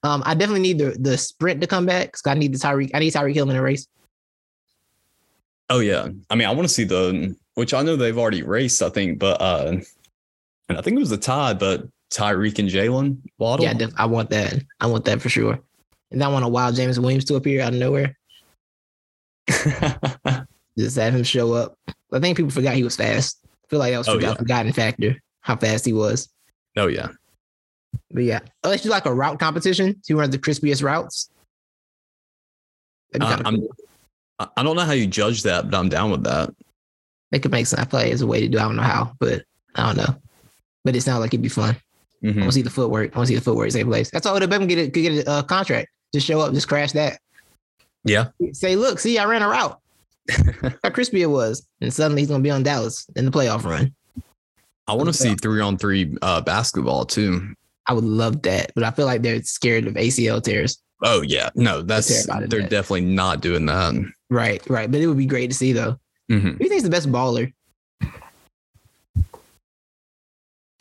[0.04, 2.08] Um, I definitely need the the sprint to come back.
[2.14, 2.92] because I need the Tyreek.
[2.94, 3.86] I need Tyreek Hill in a race.
[5.70, 6.08] Oh yeah.
[6.30, 9.20] I mean, I want to see the which I know they've already raced, I think,
[9.20, 9.78] but uh
[10.70, 13.66] and I think it was a tie, but Tyreek and Jaylen Waddle.
[13.66, 14.64] Yeah, I, want that.
[14.80, 15.60] I want that for sure.
[16.12, 18.16] And I want a wild James Williams to appear out of nowhere.
[20.78, 21.78] Just have him show up.
[22.12, 23.40] I think people forgot he was fast.
[23.46, 24.34] I feel like that was Oh, yeah.
[24.36, 26.30] forgotten factor how fast he was.
[26.78, 27.10] oh yeah.
[28.12, 31.30] But yeah, unless you like a route competition, who runs the crispiest routes.
[33.12, 33.70] That'd be Uh, cool.
[34.40, 36.54] I I don't know how you judge that, but I'm down with that.
[37.32, 37.82] It could make sense.
[37.82, 38.58] I feel like it's a way to do.
[38.58, 38.62] it.
[38.62, 39.44] I don't know how, but
[39.76, 40.16] I don't know.
[40.84, 41.76] But it sounds like it'd be fun.
[42.24, 42.36] I Mhm.
[42.38, 43.14] want to see the footwork.
[43.14, 44.10] I want to see the footwork take place.
[44.12, 44.40] That's all.
[44.40, 44.94] The Beckham get it.
[44.94, 45.90] Could get a uh, contract.
[46.14, 46.54] Just show up.
[46.54, 47.20] Just crash that.
[48.04, 48.28] Yeah.
[48.54, 49.80] Say, look, see, I ran a route.
[50.84, 53.94] how crispy it was, and suddenly he's gonna be on Dallas in the playoff run.
[54.88, 57.54] I want to see three on three uh, basketball too.
[57.88, 60.80] I would love that, but I feel like they're scared of ACL tears.
[61.04, 62.70] Oh yeah, no, that's they're that.
[62.72, 63.94] definitely not doing that.
[64.36, 64.92] Right, right.
[64.92, 65.98] But it would be great to see though.
[66.30, 66.42] Mhm.
[66.42, 67.54] Who do you think's the best baller?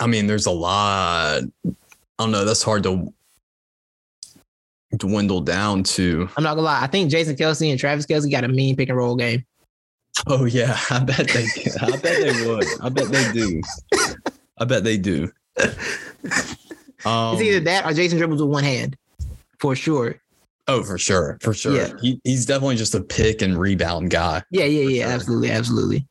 [0.01, 1.43] I mean, there's a lot.
[1.65, 1.73] I
[2.19, 2.45] don't know.
[2.45, 3.13] That's hard to
[4.97, 6.29] dwindle down to.
[6.37, 6.83] I'm not gonna lie.
[6.83, 9.45] I think Jason Kelce and Travis Kelce got a mean pick and roll game.
[10.27, 11.47] Oh yeah, I bet they.
[11.81, 12.67] I bet they would.
[12.81, 13.61] I bet they do.
[14.59, 15.31] I bet they do.
[17.05, 18.97] Um, it's either that or Jason dribbles with one hand,
[19.61, 20.17] for sure.
[20.67, 21.77] Oh, for sure, for sure.
[21.77, 21.93] Yeah.
[22.01, 24.43] He, he's definitely just a pick and rebound guy.
[24.51, 25.05] Yeah, yeah, yeah.
[25.05, 25.13] sure.
[25.13, 26.07] Absolutely, absolutely.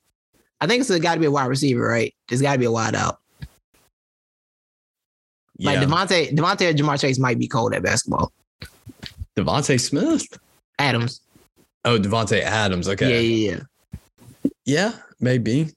[0.62, 2.14] I think it's got to be a wide receiver, right?
[2.30, 3.20] It's got to be a wide out.
[5.60, 8.32] Like Yeah, Devontae, Devontae or Ja'Marr Chase might be cold at basketball.
[9.36, 10.26] DeVonta Smith.
[10.80, 11.22] Adams.
[11.86, 12.88] Oh, Davante Adams.
[12.88, 13.10] Okay.
[13.10, 14.50] Yeah, yeah, yeah.
[14.66, 15.70] Yeah, maybe.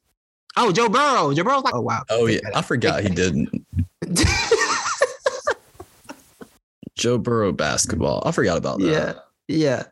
[0.56, 1.32] Oh, Joe Burrow.
[1.34, 2.02] Joe Burrow's like, oh wow.
[2.08, 3.50] Oh yeah, I forgot he didn't.
[6.96, 8.22] Joe Burrow basketball.
[8.24, 9.22] I forgot about that.
[9.48, 9.82] yeah, yeah.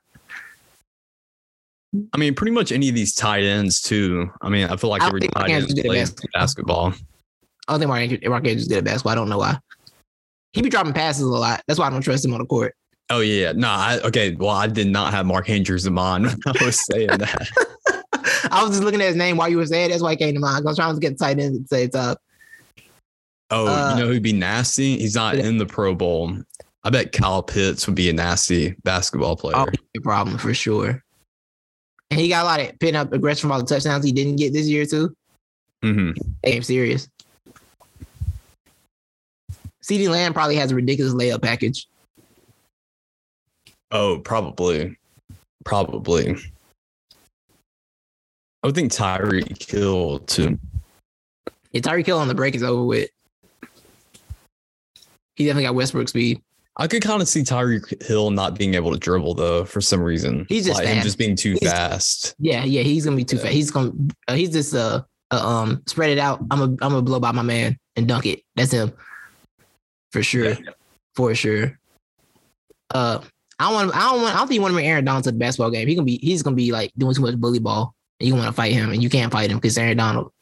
[2.13, 4.31] I mean, pretty much any of these tight ends too.
[4.43, 6.91] I mean, I feel like I every tight end plays basketball.
[6.91, 6.95] basketball.
[7.69, 9.13] I don't think Mark Andrews, Mark Andrews did at basketball.
[9.13, 9.59] I don't know why.
[10.53, 11.63] He be dropping passes a lot.
[11.67, 12.75] That's why I don't trust him on the court.
[13.11, 14.35] Oh yeah, no, I, okay.
[14.35, 17.49] Well, I did not have Mark Andrews in mind when I was saying that.
[18.51, 19.87] I was just looking at his name while you were saying.
[19.87, 19.89] it.
[19.91, 20.65] That's why it came to mind.
[20.67, 22.17] I was trying to get tight ends and say same time.
[23.51, 24.97] Oh, Uh, you know who'd be nasty?
[24.99, 25.45] He's not yeah.
[25.45, 26.39] in the Pro Bowl.
[26.85, 29.57] I bet Kyle Pitts would be a nasty basketball player.
[29.57, 29.67] Oh,
[29.97, 31.03] a problem for sure.
[32.11, 34.37] And he got a lot of pin up aggression from all the touchdowns he didn't
[34.37, 35.15] get this year too.
[35.83, 36.11] hmm
[36.43, 37.09] Hey, I'm serious.
[39.83, 41.89] CeeDee Lamb probably has a ridiculous layup package.
[43.91, 44.97] Oh, probably,
[45.65, 46.37] probably.
[48.63, 50.59] I would think Tyreek Hill too.
[51.73, 53.11] Yeah, Tyreek Hill on the break is over with.
[55.37, 56.43] He definitely got Westbrook speed.
[56.77, 60.01] I could kind of see Tyreek Hill not being able to dribble though for some
[60.01, 60.45] reason.
[60.49, 60.97] He's just like fast.
[60.97, 62.35] him just being too He's- fast.
[62.39, 63.43] Yeah, yeah, he's gonna be too Yeah.
[63.43, 63.55] fast.
[63.55, 63.93] He's gonna
[64.29, 66.41] uh, he's just uh, uh um spread it out.
[66.51, 68.43] I'm a I'm gonna blow by my man and dunk it.
[68.57, 68.93] That's him
[70.13, 70.57] for sure, Yeah.
[71.15, 71.79] for sure.
[72.93, 73.21] Uh,
[73.61, 75.25] I don't want I don't want I don't think you want to bring Aaron Donald
[75.25, 75.87] to the basketball game.
[75.87, 77.95] He gonna be he's gonna be like doing too much bully ball.
[78.21, 80.33] And you want to fight him, and you can't fight him because Aaron Donald.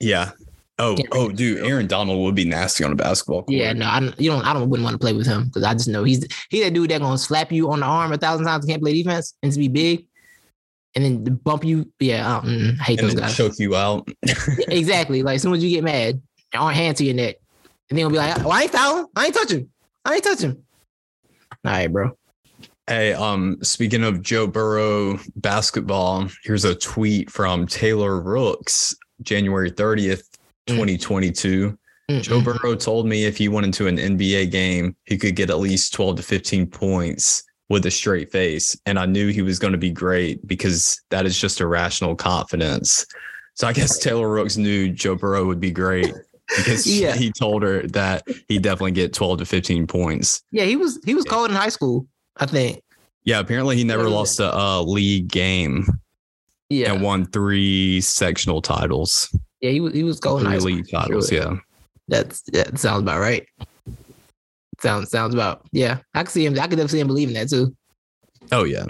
[0.00, 0.32] Yeah.
[0.78, 1.64] Oh, oh, dude.
[1.64, 3.52] Aaron Donald would be nasty on a basketball court.
[3.52, 4.18] Yeah, no, I don't.
[4.20, 4.44] You don't.
[4.44, 6.72] I don't wouldn't want to play with him because I just know he's he that
[6.72, 9.34] dude that gonna slap you on the arm a thousand times and can't play defense
[9.42, 10.06] and to be big,
[10.94, 11.92] and then bump you.
[12.00, 13.36] Yeah, I, don't, mm, I hate and those guys.
[13.36, 14.08] choke you out.
[14.68, 15.22] exactly.
[15.22, 16.22] Like as soon as you get mad,
[16.54, 17.36] arm hand to your neck,
[17.90, 19.06] and then will be like, "Well, I ain't fouling.
[19.14, 19.68] I ain't touching.
[20.04, 20.62] I ain't touching."
[21.64, 22.16] All right, bro.
[22.88, 30.31] Hey, um, speaking of Joe Burrow basketball, here's a tweet from Taylor Rooks, January 30th,
[30.68, 30.74] Mm.
[30.76, 31.78] 2022.
[32.20, 32.44] Joe Mm-mm.
[32.44, 35.94] Burrow told me if he went into an NBA game, he could get at least
[35.94, 38.76] 12 to 15 points with a straight face.
[38.84, 43.06] And I knew he was going to be great because that is just irrational confidence.
[43.54, 46.12] So I guess Taylor Rooks knew Joe Burrow would be great
[46.56, 47.14] because Yeah.
[47.16, 50.42] he told her that he'd definitely get 12 to 15 points.
[50.50, 52.06] Yeah, he was he was cold in high school.
[52.36, 52.82] I think.
[53.24, 54.10] Yeah, apparently he never Yeah.
[54.14, 55.86] lost a uh, league game
[56.68, 61.28] Yeah, and won three sectional titles, yeah, he was he was three high league titles.
[61.28, 61.38] Sure.
[61.38, 61.56] Yeah.
[62.08, 63.46] That's that sounds about right.
[64.80, 65.98] Sounds sounds about yeah.
[66.14, 66.54] I could see him.
[66.54, 67.74] I could definitely see him believing that too.
[68.50, 68.84] Oh, yeah.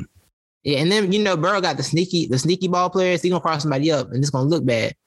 [0.64, 3.20] Yeah, and then you know Burrow got the sneaky the sneaky ball players.
[3.20, 4.94] He gonna cross somebody up and it's gonna look bad.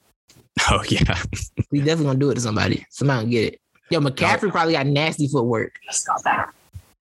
[0.69, 1.21] Oh, yeah.
[1.71, 2.85] He definitely gonna do it to somebody.
[2.89, 3.61] Somebody gonna get it.
[3.89, 4.51] Yo, McCaffrey oh.
[4.51, 5.73] probably got nasty footwork.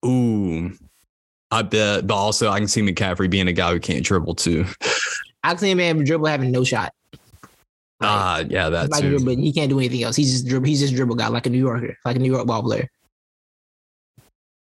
[0.07, 0.73] Ooh.
[1.51, 4.64] I bet, but also I can see McCaffrey being a guy who can't dribble too.
[5.43, 6.95] I can see him man dribble having no shot.
[8.05, 10.17] Like, Ah, yeah, that's like but he can't do anything else.
[10.17, 10.67] He's just dribble.
[10.67, 12.88] He's just dribble guy like a New Yorker, like a New York ball player.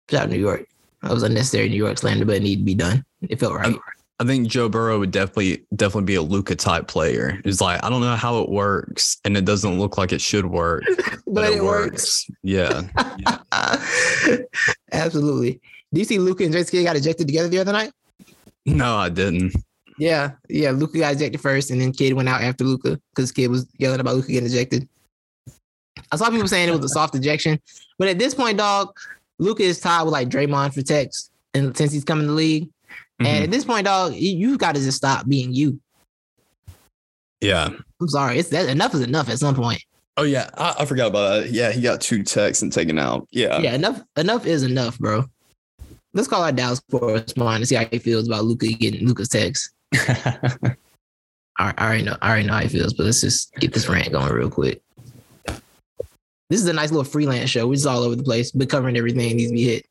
[0.10, 0.68] Shout out New York.
[1.02, 3.06] That was unnecessary New York slander, but it needed to be done.
[3.30, 3.76] It felt right.
[4.20, 7.42] I think Joe Burrow would definitely definitely be a Luka type player.
[7.44, 10.46] It's like I don't know how it works, and it doesn't look like it should
[10.46, 10.84] work,
[11.28, 12.26] but, it works.
[12.42, 12.84] Yeah,
[14.92, 15.60] Absolutely.
[15.94, 17.92] Do you see Luka and Kidd got ejected together the other night?
[18.66, 19.54] no, I didn't.
[19.98, 20.72] Yeah, yeah.
[20.72, 24.00] Luka got ejected first, and then Kidd went out after Luka because Kidd was yelling
[24.00, 24.88] about Luka getting ejected.
[26.12, 27.60] I saw people saying it was a soft ejection,
[27.98, 28.96] but at this point, dog,
[29.40, 32.70] Luka is tied with like Draymond for text, and since he's coming to the league,
[33.20, 33.44] and Mhm.
[33.44, 35.80] at this point, dog, you, have got to just stop being you.
[37.42, 37.70] Yeah.
[38.02, 39.82] I'm sorry, it's that enough is enough at some point.
[40.18, 41.52] Oh yeah, I, I forgot about that.
[41.52, 43.28] Yeah, he got two texts and taken out.
[43.32, 43.60] Yeah.
[43.60, 45.26] Yeah, enough enough is enough, bro.
[46.14, 49.72] Let's call our Dallas correspondent and see how he feels about Luka getting Luka's text.
[51.58, 52.18] I, I already know.
[52.22, 54.82] I already know how he feels, but let's just get this rant going real quick.
[56.50, 57.68] This is a nice little freelance show.
[57.68, 59.86] We're just all over the place, but covering everything needs to be hit.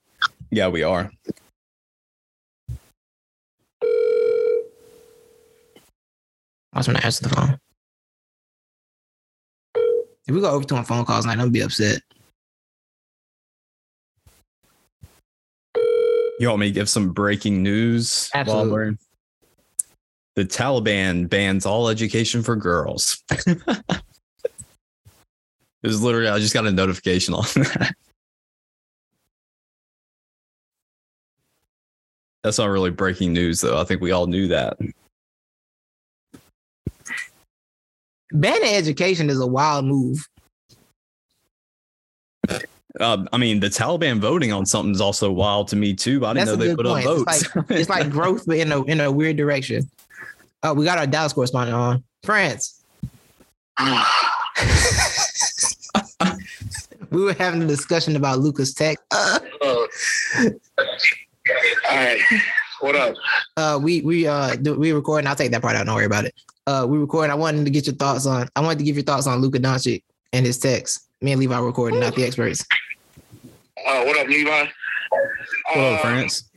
[0.50, 1.10] yeah, we are.
[6.72, 7.58] I was gonna answer the phone.
[10.26, 12.00] If we go over to on phone calls, night, don't be upset.
[16.38, 18.28] You want me to give some breaking news?
[18.32, 18.96] while Absolutely.
[20.37, 23.23] The Taliban bans all education for girls.
[23.31, 23.62] it
[25.83, 27.94] was literally, I just got a notification on that.
[32.42, 33.81] That's not really breaking news, though.
[33.81, 34.77] I think we all knew that.
[38.33, 40.29] Banning education is a wild move.
[43.01, 46.20] Uh, I mean, the Taliban voting on something is also wild to me too.
[46.20, 47.42] But I didn't That's know they put up votes.
[47.42, 49.88] It's like, it's like growth, but in a in a weird direction.
[50.64, 52.03] Oh, we got our Dallas correspondent on.
[52.22, 52.83] France.
[57.11, 58.96] we were having a discussion about Luka's Tech.
[59.11, 59.38] Uh.
[59.62, 59.87] All
[61.90, 62.18] right.
[62.81, 63.14] What up?
[63.59, 65.27] uh, we we uh do, we recording.
[65.29, 65.85] I'll take that part out.
[65.87, 66.35] Don't worry about it.
[66.66, 67.31] Uh, we recording.
[67.31, 68.48] I wanted to get your thoughts on.
[68.57, 71.09] I wanted to give your thoughts on Luka Doncic and his text.
[71.20, 72.64] Me and Levi recording, not the experts.
[73.87, 74.66] Uh, what up, Levi?
[75.68, 76.48] Hello, Uh, France.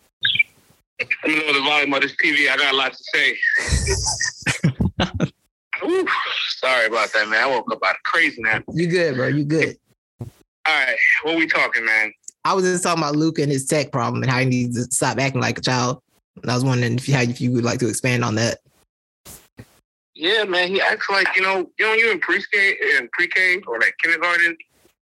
[0.99, 2.49] Let me know the volume of this TV.
[2.49, 3.37] I got a lot to say.
[5.85, 6.07] Ooh,
[6.49, 7.43] sorry about that, man.
[7.43, 8.63] I woke up out of crazy, man.
[8.73, 9.27] You good, bro?
[9.27, 9.77] You good?
[10.19, 10.27] All
[10.67, 12.11] right, what we talking, man?
[12.43, 14.91] I was just talking about Luke and his tech problem and how he needs to
[14.93, 16.01] stop acting like a child.
[16.41, 18.59] And I was wondering if you, how if you would like to expand on that.
[20.15, 20.69] Yeah, man.
[20.69, 24.57] He acts like you know, you know, you in pre-K, in pre-K or like kindergarten,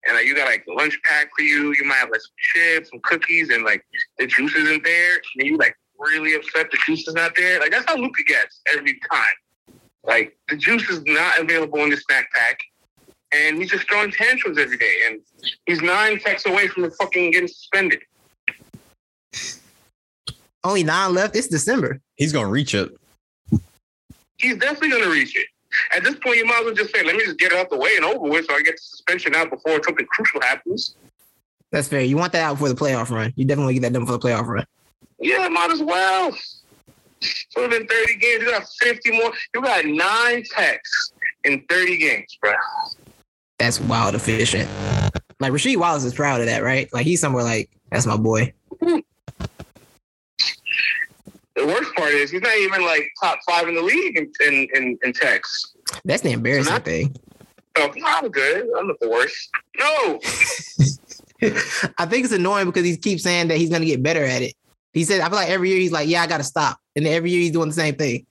[0.06, 1.74] and like you got like lunch pack for you.
[1.74, 3.86] You might have like some chips, some cookies, and like
[4.18, 7.60] the juice isn't there, and you like really upset the juice is not there.
[7.60, 9.80] Like that's how Luka gets every time.
[10.04, 12.60] Like the juice is not available in the snack pack,
[13.32, 14.96] and he's just throwing tantrums every day.
[15.08, 15.22] And
[15.66, 18.02] he's nine techs away from the fucking getting suspended.
[20.64, 21.36] Only nine left.
[21.36, 22.02] It's December.
[22.16, 22.96] He's gonna reach it.
[24.38, 25.48] He's definitely gonna reach it.
[25.96, 27.70] At this point, you might as well just say, "Let me just get it out
[27.70, 30.96] the way and over with, so I get the suspension out before something crucial happens."
[31.72, 32.02] That's fair.
[32.02, 33.34] You want that out for the playoff run.
[33.36, 34.66] You definitely get that done for the playoff run.
[35.26, 36.32] Yeah, might as well.
[37.50, 39.34] So in 30 games, you got 50 more.
[39.56, 42.54] You got nine techs in 30 games, bro.
[43.58, 44.70] That's wild efficient.
[45.40, 46.88] Like Rasheed Wallace is proud of that, right?
[46.94, 48.54] Like he's somewhere like, that's my boy.
[48.82, 49.04] The
[51.66, 55.00] worst part is he's not even like top five in the league in in, in,
[55.04, 55.74] in techs.
[56.04, 57.16] That's the embarrassing Not- thing.
[57.78, 58.68] So I'm good.
[58.78, 59.50] I'm not the worst.
[59.78, 60.20] No,
[61.98, 64.54] I think it's annoying because he keeps saying that he's gonna get better at it.
[64.96, 66.80] He said, I feel like every year he's like, yeah, I gotta stop.
[66.96, 68.26] And every year he's doing the same thing.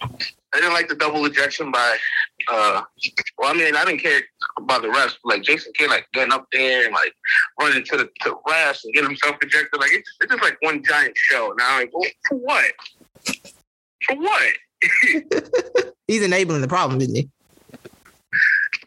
[0.00, 0.08] I
[0.54, 1.98] didn't like the double ejection by.
[2.50, 2.82] uh
[3.36, 4.22] Well, I mean, I didn't care
[4.56, 5.18] about the rest.
[5.24, 7.12] Like Jason Kidd, like getting up there and like
[7.60, 9.78] running to the to refs and getting himself ejected.
[9.78, 11.54] Like it's, it's just like one giant show.
[11.58, 12.72] Now, like, well, for what?
[14.06, 14.52] For what?
[16.08, 17.28] He's enabling the problem, isn't he?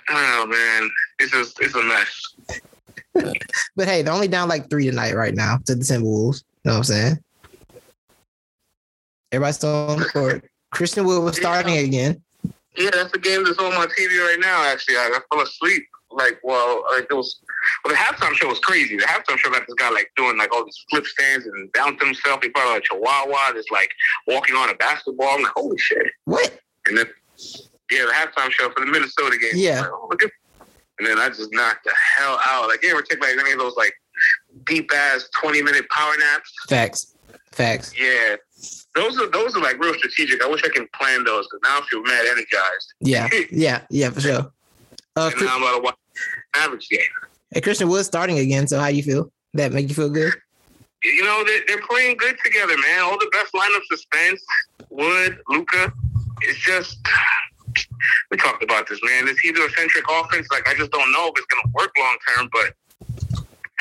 [0.10, 2.24] Oh man, it's just it's a mess.
[3.76, 6.44] But hey, they're only down like three tonight right now to the Timberwolves.
[6.64, 7.20] You know what I'm saying?
[9.32, 10.44] Everybody's still on the court.
[10.72, 12.22] Christian Wood was starting again.
[12.78, 14.64] Yeah, that's the game that's on my TV right now.
[14.64, 15.84] Actually, I, I fell asleep.
[16.12, 17.40] Like, well, like it was.
[17.84, 18.98] Well, the halftime show was crazy.
[18.98, 22.08] The halftime show got this guy like doing like all these flip stands and bouncing
[22.08, 22.42] himself.
[22.44, 23.90] He probably like Chihuahua, just like
[24.28, 25.30] walking on a basketball.
[25.36, 26.06] I'm like, holy shit!
[26.26, 26.60] What?
[26.88, 27.06] And then,
[27.90, 29.52] yeah, the halftime show for the Minnesota game.
[29.54, 29.82] Yeah.
[29.82, 30.32] Like, oh, look at-
[31.02, 32.68] and then I just knocked the hell out.
[32.68, 33.94] Like, you ever take like any of those like
[34.68, 36.54] deep ass twenty minute power naps?
[36.70, 37.16] Facts.
[37.52, 37.92] Facts.
[38.00, 38.36] Yeah.
[38.94, 40.44] Those are those are like real strategic.
[40.44, 42.94] I wish I can plan those because now I feel mad energized.
[43.00, 43.30] Yeah.
[43.52, 43.82] Yeah.
[43.90, 44.52] Yeah, for sure.
[45.16, 45.96] Uh, and now I'm about to watch
[46.56, 47.02] average game.
[47.50, 48.68] Hey, Christian Wood starting again.
[48.68, 49.32] So how you feel?
[49.56, 50.34] That make you feel good?
[51.04, 53.00] You know, they're, they're playing good together, man.
[53.02, 54.44] All the best lineups are Spence,
[54.92, 55.92] Wood, Luka.
[56.44, 57.00] It's just
[58.30, 59.26] we talked about this, man.
[59.26, 62.74] This heliocentric offense, like I just don't know if it's gonna work long term, but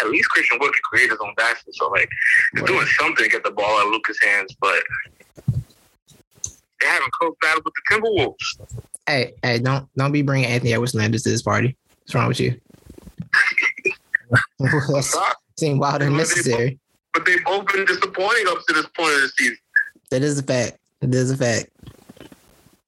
[0.00, 1.74] at least Christian Wood can create his own basket.
[1.74, 2.08] So like
[2.54, 4.82] he's doing something to get the ball out of Luka's hands, but
[6.80, 8.84] they're having close battles with the Timberwolves.
[9.06, 11.76] Hey, hey, don't don't be bringing Anthony Edwards Landis to this party.
[12.00, 12.60] What's wrong with you?
[15.60, 16.78] seemed wild and necessary.
[17.12, 19.56] But they've both been disappointing up to this point of the season.
[20.10, 20.78] That is a fact.
[21.00, 21.70] That is a fact.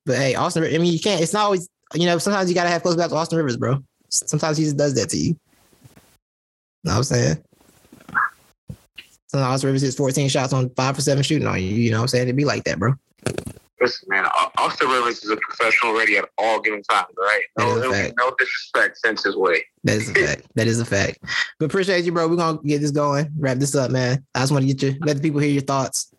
[0.04, 2.64] But hey, Austin, I mean, you can't, it's not always, you know, sometimes you got
[2.64, 3.82] to have close back to Austin Rivers, bro.
[4.08, 5.36] Sometimes he just does that to you.
[6.84, 7.44] Know what I'm saying?
[9.28, 11.68] Sometimes Austin Rivers hits 14 shots on five for seven shooting on you.
[11.68, 12.24] You know what I'm saying?
[12.24, 12.94] It'd be like that, bro.
[13.80, 14.26] Listen, man,
[14.58, 17.42] Austin Rivers is a professional already at all given times, right?
[17.58, 19.64] No, is a there'll be no disrespect sent his way.
[19.84, 20.42] That is a fact.
[20.54, 21.18] that is a fact.
[21.58, 22.28] But appreciate you, bro.
[22.28, 24.24] We're going to get this going, wrap this up, man.
[24.34, 26.14] I just want to get you, let the people hear your thoughts.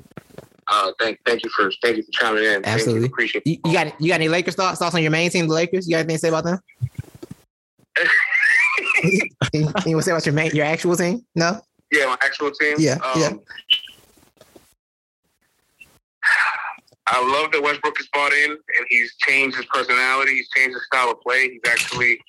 [0.73, 2.65] Uh, thank, thank you for, thank you for chiming in.
[2.65, 3.05] Absolutely.
[3.05, 4.79] appreciate You, you got you got any Lakers thoughts?
[4.79, 5.88] Thoughts on your main team, the Lakers?
[5.88, 6.59] You got anything to say about them?
[9.53, 11.23] you want to say about your main, your actual team?
[11.36, 11.62] No?
[11.91, 12.77] Yeah, my actual team.
[12.79, 13.29] Yeah, Um, yeah.
[17.05, 20.36] I love that Westbrook is bought in and he's changed his personality.
[20.36, 21.49] He's changed his style of play.
[21.49, 22.19] He's actually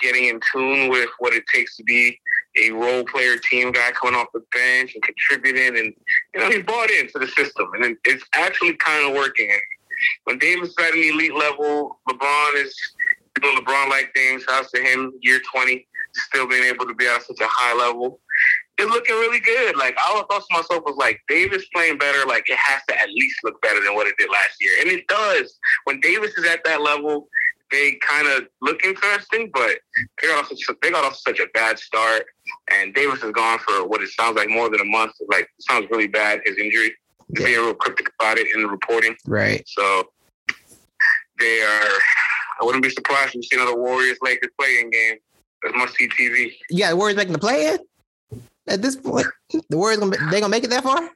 [0.00, 2.18] getting in tune with what it takes to be
[2.58, 5.78] a role player team guy coming off the bench and contributing.
[5.78, 5.94] And,
[6.34, 9.50] you know, he's bought into the system and it's actually kind of working.
[10.24, 12.74] When Davis is at an elite level, LeBron is
[13.40, 14.42] doing LeBron like things.
[14.44, 18.20] Shouts to him, year 20, still being able to be at such a high level
[18.80, 19.76] it's looking really good.
[19.76, 23.00] Like all I thought to myself was like Davis playing better, like it has to
[23.00, 24.72] at least look better than what it did last year.
[24.80, 25.58] And it does.
[25.84, 27.28] When Davis is at that level,
[27.70, 29.78] they kind of look interesting, but
[30.20, 32.24] they got off such, they got off such a bad start.
[32.72, 35.12] And Davis is gone for what it sounds like more than a month.
[35.28, 36.94] Like it sounds really bad, his injury.
[37.32, 39.14] Being real cryptic about it in the reporting.
[39.24, 39.62] Right.
[39.68, 40.10] So
[41.38, 41.88] they are
[42.60, 45.16] I wouldn't be surprised if we see another Warriors Lakers playing game.
[45.62, 46.52] That's must see TV.
[46.76, 48.40] Got the Warriors making the play in?
[48.66, 49.26] At this point,
[49.68, 51.10] the Warriors gonna they gonna make it that far?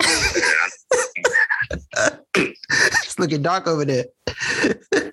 [2.36, 4.04] it's looking dark over there.
[4.90, 5.12] but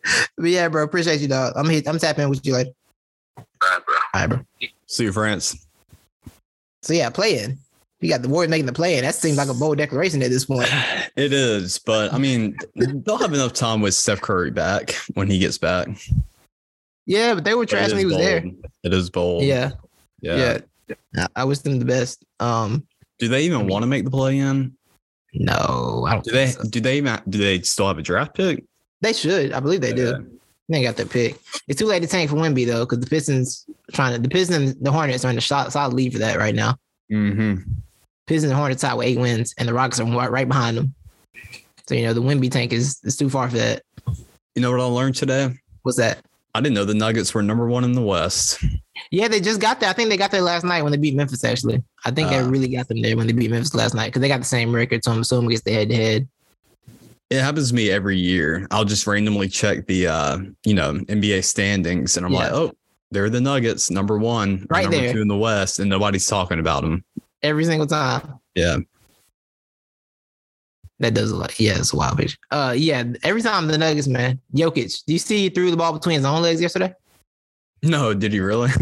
[0.49, 1.53] yeah, bro, appreciate you, dog.
[1.55, 2.71] I'm hit, I'm tapping with you later.
[3.38, 3.95] All right, bro.
[4.13, 4.67] All right, bro.
[4.88, 5.67] See you, France.
[6.82, 7.57] So yeah, playing.
[7.99, 9.03] You got the Warriors making the play in.
[9.03, 10.69] That seems like a bold declaration at this point.
[11.17, 15.39] It is, but I mean, they'll have enough time with Steph Curry back when he
[15.39, 15.88] gets back.
[17.07, 18.45] Yeah, but they were trash when he is was there.
[18.84, 19.41] It is bold.
[19.41, 19.71] Yeah,
[20.21, 20.59] yeah.
[20.88, 20.95] yeah.
[21.17, 22.23] I- I wish them the best.
[22.39, 22.86] Um,
[23.17, 24.76] Do they even want to make the play in?
[25.39, 26.23] No, I don't.
[26.23, 26.47] Do they?
[26.47, 26.69] think so.
[26.69, 27.01] Do they?
[27.01, 28.63] Do they still have a draft pick?
[29.01, 29.53] They should.
[29.53, 30.25] I believe they do.
[30.69, 31.39] They got their pick.
[31.67, 34.75] It's too late to tank for Wemby though, because the Pistons trying to the Pistons,
[34.75, 36.75] the Hornets are in the shot solid lead for that right now.
[37.11, 37.61] Mm-hmm.
[38.25, 40.93] Pistons and Hornets tied with eight wins, and the Rockets are right, right behind them.
[41.88, 43.81] So you know the Wemby tank is, is too far for that.
[44.55, 45.53] You know what I learned today?
[45.83, 46.19] What's that?
[46.58, 48.64] I didn't know the Nuggets were number one in the West.
[49.12, 49.89] Yeah, they just got there.
[49.89, 51.43] I think they got there last night when they beat Memphis.
[51.43, 52.47] Actually, I think they Ah.
[52.49, 54.74] really got them there when they beat Memphis last night because they got the same
[54.74, 55.03] record.
[55.03, 56.28] So I'm assuming it's the head to head.
[57.30, 58.68] It happens to me every year.
[58.72, 62.72] I'll just randomly check the uh, you know, NBA standings and I'm like, oh,
[63.12, 65.14] they're the Nuggets, number one, Right number there.
[65.14, 67.03] two in the West, and nobody's talking about them.
[67.43, 68.39] every single time.
[68.55, 68.78] Yeah.
[70.99, 71.59] That does a lot.
[71.59, 72.37] Yeah, it's a wild picture.
[72.49, 74.39] Uh, yeah, every time the Nuggets, man.
[74.55, 76.93] Jokic, do you see he threw the ball between his own legs yesterday?
[77.83, 78.71] No, did he really?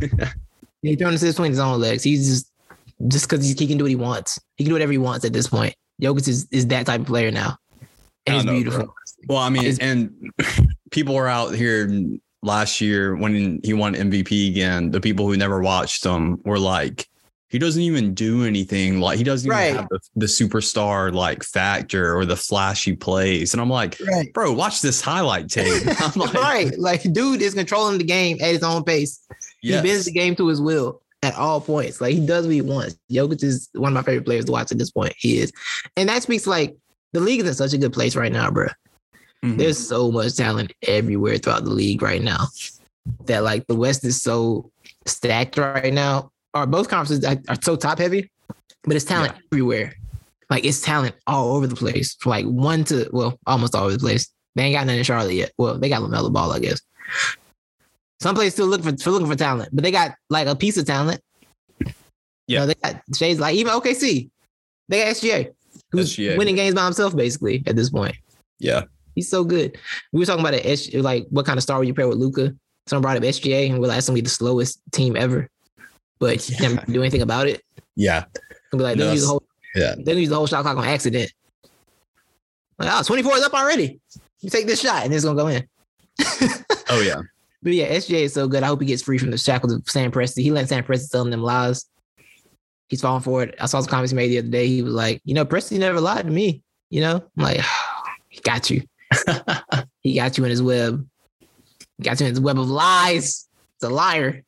[0.81, 2.03] He threw assist between his own legs.
[2.03, 2.51] He's just
[3.07, 4.39] just because he can do what he wants.
[4.55, 5.75] He can do whatever he wants at this point.
[5.99, 7.57] Jokic is, is that type of player now.
[8.27, 8.83] And he's know, beautiful.
[8.85, 8.93] bro.
[9.27, 10.13] well, I mean, It's- and
[10.91, 11.89] people were out here
[12.43, 14.91] last year when he won MVP again.
[14.91, 17.07] The people who never watched him were like,
[17.55, 18.99] he doesn't even do anything.
[18.99, 19.73] Like he doesn't even Right.
[19.73, 23.53] have the, the superstar like factor or the flashy plays.
[23.53, 24.33] And I'm like, Right.
[24.33, 25.83] bro, watch this highlight tape.
[26.01, 26.77] I'm like, right.
[26.77, 29.25] Like, dude is controlling the game at his own pace.
[29.61, 29.81] yes.
[29.81, 32.01] He bends the game to his will at all points.
[32.01, 32.97] Like he does what he wants.
[33.09, 35.13] Jokic is one of my favorite players to watch at this point.
[35.17, 35.53] He is.
[35.95, 36.75] And that speaks like
[37.13, 38.67] the league is in such a good place right now, bro.
[39.45, 39.57] Mhm.
[39.57, 42.47] There's so much talent everywhere throughout the league right now
[43.27, 44.69] that like the West is so
[45.05, 46.31] stacked right now.
[46.55, 48.31] Or both conferences are, are so top heavy,
[48.83, 49.93] but it's talent everywhere.
[50.49, 52.15] Like it's talent all over the place.
[52.19, 54.29] From like one to well, almost all over the place.
[54.55, 55.51] They ain't got none in Charlotte yet.
[55.57, 56.79] Well, they got LaMelo Ball, I guess.
[58.21, 60.77] Some players still looking for, for looking for talent, but they got like a piece
[60.77, 61.19] of talent.
[61.79, 61.87] Yeah.
[62.47, 64.29] You know, they got shades like even OKC.
[64.87, 65.51] They got SGA,
[65.91, 66.37] who's SGA.
[66.37, 68.15] winning games by himself basically at this point.
[68.59, 68.83] yeah.
[69.15, 69.77] He's so good.
[70.11, 72.17] We were talking about it, S- like what kind of star would you pair with
[72.17, 72.53] Luka?
[72.85, 75.49] Someone brought up SGA, and we're like, that's gonna be the slowest team ever.
[76.19, 76.57] But Yeah.
[76.57, 77.61] can't do anything about it.
[77.95, 78.25] Yeah.
[78.71, 79.43] Be like, No, use the whole,
[79.73, 79.95] Yeah.
[79.97, 81.31] they'll use the whole shot clock on accident.
[82.77, 83.99] Like, oh, 24 is up already.
[84.41, 85.67] You take this shot, and it's gonna go in.
[86.89, 87.21] Oh, yeah.
[87.63, 88.61] But yeah, SGA is so good.
[88.61, 90.43] I hope he gets free from the shackles of Sam Presti.
[90.43, 91.85] He let Sam Presti tell him them lies.
[92.89, 93.55] He's falling for it.
[93.59, 94.67] I saw some comments he made the other day.
[94.67, 96.61] He was like, you know, Presti never lied to me.
[96.91, 97.61] You know, I'm like,
[98.29, 98.83] he got you.
[100.01, 101.07] he got you in his web.
[101.97, 103.47] He got you in his web of lies.
[103.77, 104.43] It's a liar.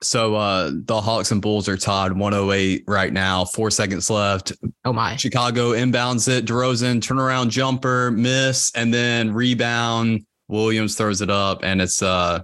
[0.00, 3.44] So uh the Hawks and Bulls are tied 108 right now.
[3.44, 4.52] Four seconds left.
[4.84, 5.16] Oh my.
[5.16, 6.44] Chicago inbounds it.
[6.46, 10.24] DeRozan turnaround jumper, miss, and then rebound.
[10.48, 12.42] Williams throws it up, and it's uh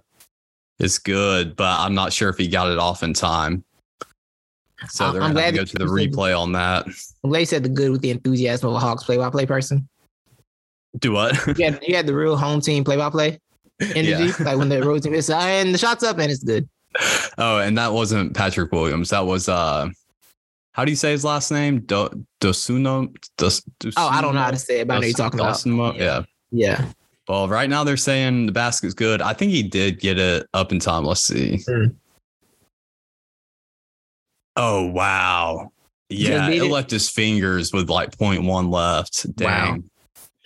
[0.81, 3.65] it's good, but I'm not sure if he got it off in time.
[4.89, 6.87] So they're I'm gonna have to glad go to the replay on that.
[7.23, 9.89] I'm glad you said the good with the enthusiasm of a Hawks play-by-play person.
[10.99, 11.35] Do what?
[11.59, 13.39] You had, you had the real home team play-by-play
[13.81, 14.33] energy, Yeah.
[14.41, 16.69] like when the road team is and the shot's up and it's good.
[17.39, 19.11] Oh, and that wasn't Patrick Williams.
[19.11, 19.89] That was uh
[20.73, 21.81] how do you say his last name?
[21.81, 22.09] Do
[22.41, 23.15] Dosuno?
[23.39, 23.63] Dos,
[23.97, 25.55] Oh, I don't know how to say it, but I know you're talking about.
[25.55, 25.97] Dosunmo?
[25.97, 26.23] Yeah.
[26.51, 26.87] Yeah.
[27.29, 29.23] Well, right now they're saying the basket's good.
[29.23, 31.05] I think he did get it up in time.
[31.05, 31.63] Let's see.
[31.69, 31.87] Hmm.
[34.57, 35.73] Oh wow.
[36.09, 36.71] Yeah, beat it it?
[36.71, 39.35] left his fingers with like 0.1 left.
[39.37, 39.89] Dang.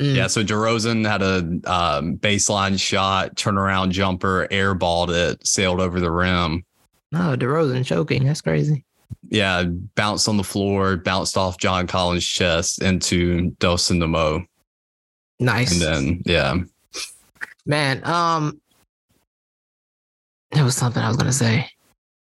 [0.00, 0.14] Mm.
[0.14, 1.38] Yeah, so DeRozan had a
[1.70, 6.64] um, baseline shot, turnaround jumper, airballed it, sailed over the rim.
[7.10, 8.24] No, DeRozan choking.
[8.24, 8.84] That's crazy.
[9.28, 9.64] Yeah,
[9.96, 14.46] bounced on the floor, bounced off John Collins' chest into Dosunmo.
[15.40, 15.72] Nice.
[15.72, 16.56] And then, yeah.
[17.66, 18.60] Man, um
[20.52, 21.68] there was something I was gonna say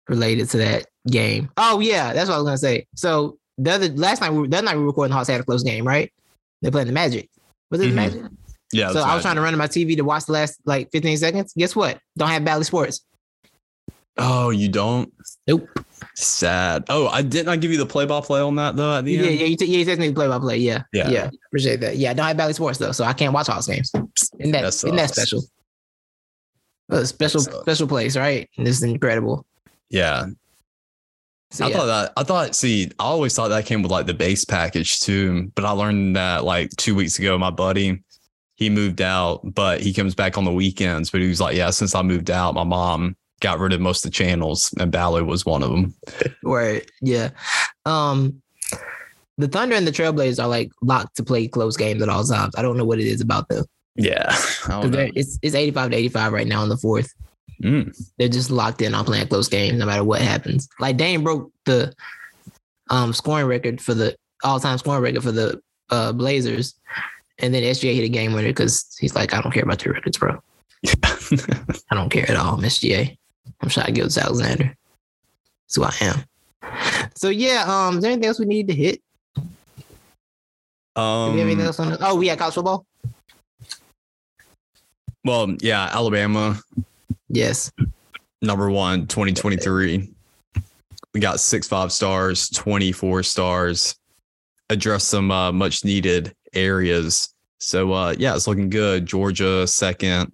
[0.08, 1.50] related to that game.
[1.58, 2.88] Oh yeah, that's what I was gonna say.
[2.96, 5.44] So the other last night we that night we were recording the Hawks had a
[5.44, 6.12] close game, right?
[6.62, 7.30] They playing the Magic.
[7.74, 7.90] Was it Mhm.
[7.90, 8.22] the Magic?
[8.72, 8.92] Yeah.
[8.92, 9.22] so I was right.
[9.24, 11.54] trying to run to my TV to watch the last like 15 seconds.
[11.58, 12.00] Guess what?
[12.18, 13.04] Don't have Bally Sports.
[14.18, 15.12] Oh, you don't?
[15.48, 15.68] Nope.
[16.16, 16.84] Sad.
[16.90, 19.06] Oh, I did not I give you the play by play on that though at
[19.06, 19.40] the Yeah, end.
[19.40, 20.58] yeah, you, t- yeah, you texted me to play by play.
[20.58, 20.84] Yeah.
[20.94, 21.10] Yeah.
[21.10, 21.30] Yeah.
[21.48, 21.98] Appreciate that.
[21.98, 23.92] Yeah, I don't have Bally Sports though, so I can't watch all Hawks games.
[24.40, 25.44] Isn't that, That isn't that special?
[26.90, 28.48] A special special place, right?
[28.58, 29.46] This is incredible.
[29.90, 30.26] Yeah.
[31.54, 31.78] So, I yeah.
[31.78, 35.00] thought that I thought see, I always thought that came with like the base package
[35.02, 35.52] too.
[35.54, 38.04] But I learned that like two weeks ago, my buddy,
[38.56, 41.12] he moved out, but he comes back on the weekends.
[41.12, 44.04] But he was like, Yeah, since I moved out, my mom got rid of most
[44.04, 45.94] of the channels and Ballet was one of them.
[46.44, 46.90] Right.
[47.02, 47.30] Yeah.
[47.86, 48.42] Um
[49.38, 52.56] the Thunder and the Trailblazers are like locked to play close games at all times.
[52.58, 53.66] I don't know what it is about them.
[53.96, 54.26] Yeah.
[54.30, 55.10] I 'Cause don't know.
[55.16, 57.14] It's it's 85 to 85 right now in the fourth.
[57.62, 57.96] Mm.
[58.18, 60.68] They're just locked in on playing close games no matter what happens.
[60.80, 61.94] Like Dame broke the
[62.90, 66.76] um scoring record for the all-time scoring record for the uh, Blazers,
[67.40, 69.94] and then SGA hit a game winner because he's like, I don't care about your
[69.94, 70.42] records, bro.
[71.04, 73.18] I don't care at all, SGA.
[73.62, 74.76] I'm Shai Gilgeous-Alexander.
[75.66, 77.10] That's who I am.
[77.16, 79.02] So yeah, um, is there anything else we need to hit?
[80.96, 82.86] Um, anything else on the, oh, we had college football?
[85.26, 86.60] well, yeah, Alabama
[87.30, 87.72] Yes.
[88.42, 90.10] number one, 2023.
[91.14, 93.96] We got six five stars, 24 stars,
[94.70, 97.34] address some uh, much needed areas.
[97.60, 99.06] So, uh, yeah, it's looking good.
[99.06, 100.32] Georgia, second,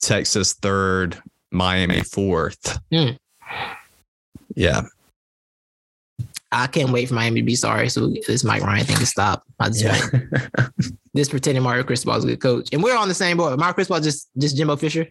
[0.00, 1.20] Texas, third,
[1.50, 2.78] Miami, fourth.
[2.92, 3.10] Hmm.
[4.54, 4.82] Yeah.
[6.52, 7.88] I can't wait for Miami to be sorry.
[7.88, 9.42] So this Mike Ryan thing to stop.
[9.58, 10.68] I just Yeah.
[11.12, 13.58] this pretending Mario Cristobal is a good coach, and we're on the same board.
[13.58, 15.08] Mario Cristobal just just Jimbo Fisher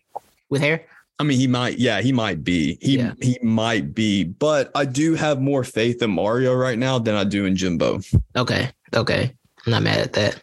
[0.49, 0.85] with hair.
[1.19, 2.77] I mean, he might, yeah, he might be.
[2.81, 3.13] He Yeah.
[3.21, 7.23] he might be, but I do have more faith in Mario right now than I
[7.23, 8.01] do in Jimbo.
[8.35, 9.33] Okay, okay,
[9.65, 10.41] I'm not mad at that.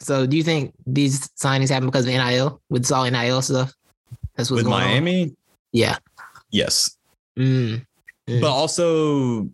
[0.00, 3.72] So, do you think these signings happen because of NIL with all NIL stuff?
[4.36, 4.88] That's what's With going on?
[4.90, 5.36] Miami,
[5.72, 5.98] Yeah.
[6.50, 6.96] yes.
[7.38, 7.84] Mm.
[8.28, 8.40] Mm.
[8.40, 9.48] But also,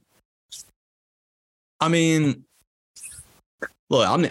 [1.81, 2.45] I mean,
[3.91, 4.27] look, I'm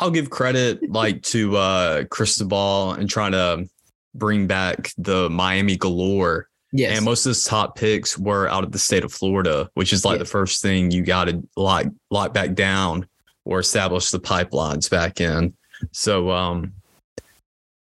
[0.00, 3.68] I'll give credit like to uh Cristobal and trying to
[4.14, 6.48] bring back the Miami galore.
[6.72, 6.96] yes.
[6.96, 10.04] And most of his top picks were out of the state of Florida, which is
[10.04, 10.18] like Yeah.
[10.24, 13.06] the first thing you got to lock lock back down
[13.44, 15.54] or establish the pipelines back in.
[15.92, 16.72] So um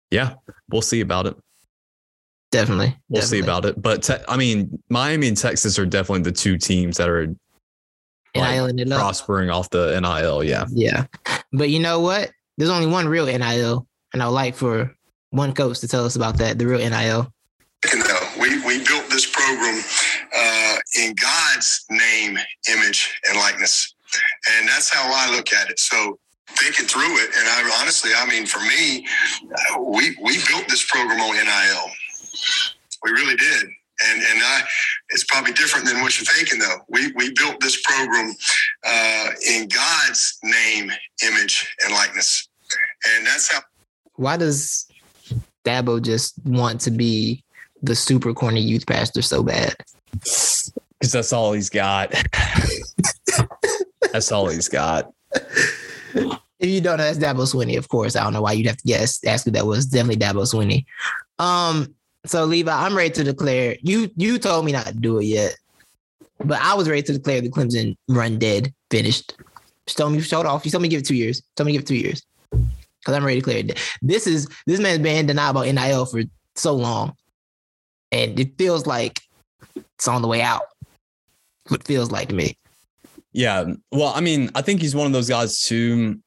[0.10, 0.34] yeah,
[0.70, 1.36] we'll see about it.
[2.52, 2.98] definitely.
[3.08, 3.82] We'll see about it.
[3.82, 7.28] But te- I mean, Miami and Texas are definitely the two teams that are
[8.36, 10.44] like, prospering off the NIL.
[10.44, 10.66] Yeah.
[10.70, 11.06] Yeah.
[11.54, 12.32] But you know what?
[12.58, 14.94] There's only one real NIL, and I would like for
[15.32, 17.34] one coach to tell us about that, the real NIL.
[18.40, 19.82] We, we built this program
[20.36, 22.38] uh, in God's name,
[22.72, 23.96] image, and likeness.
[24.54, 25.80] And that's how I look at it.
[25.80, 26.20] So
[26.50, 29.08] thinking through it, and I honestly, I mean, for me,
[29.80, 31.92] we, we built this program on NIL.
[33.04, 33.64] We really did.
[34.04, 34.62] And, and I,
[35.10, 36.78] it's probably different than what you're thinking, though.
[36.90, 38.34] We, we built this program
[38.84, 40.92] uh, in God's name,
[41.24, 42.48] image, and likeness.
[43.16, 43.62] And that's how
[44.16, 44.91] Why does
[45.66, 47.44] Dabo just want to be
[47.82, 49.76] the super corny youth pastor so bad?
[50.12, 50.74] Because
[51.12, 52.14] that's all he's got.
[54.12, 55.12] that's all he's got.
[55.34, 58.16] If you don't know, that's Dabo Swinney, of course.
[58.16, 59.24] I don't know why you'd have to guess.
[59.26, 59.88] Ask who that was.
[59.88, 60.86] Definitely Dabo Swinney.
[61.40, 61.96] Um,
[62.26, 63.78] so Levi, I'm ready to declare.
[63.82, 65.56] You you told me not to do it yet,
[66.44, 69.34] but I was ready to declare the Clemson run dead, finished.
[69.88, 70.66] Just told me showed off.
[70.66, 71.42] You told me to give it two years.
[71.56, 72.24] Told me to give it two years.
[73.02, 73.80] Because I'm ready to clear it.
[74.02, 76.22] This is this man's been in denial about NIL for
[76.56, 77.16] so long.
[78.12, 79.22] And it feels like
[79.76, 80.64] it's on the way out.
[81.72, 82.58] It feels like to me.
[83.34, 83.74] Yeah.
[83.92, 86.20] Well, I mean, I think he's one of those guys too.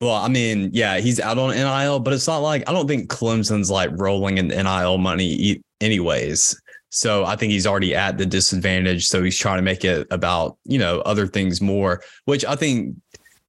[0.00, 3.10] Well, I mean, yeah, he's out on NIL, but it's not like I don't think
[3.10, 6.58] Clemson's like rolling in NIL money anyways.
[6.88, 9.06] So I think he's already at the disadvantage.
[9.06, 12.96] So he's trying to make it about, you know, other things more, which I think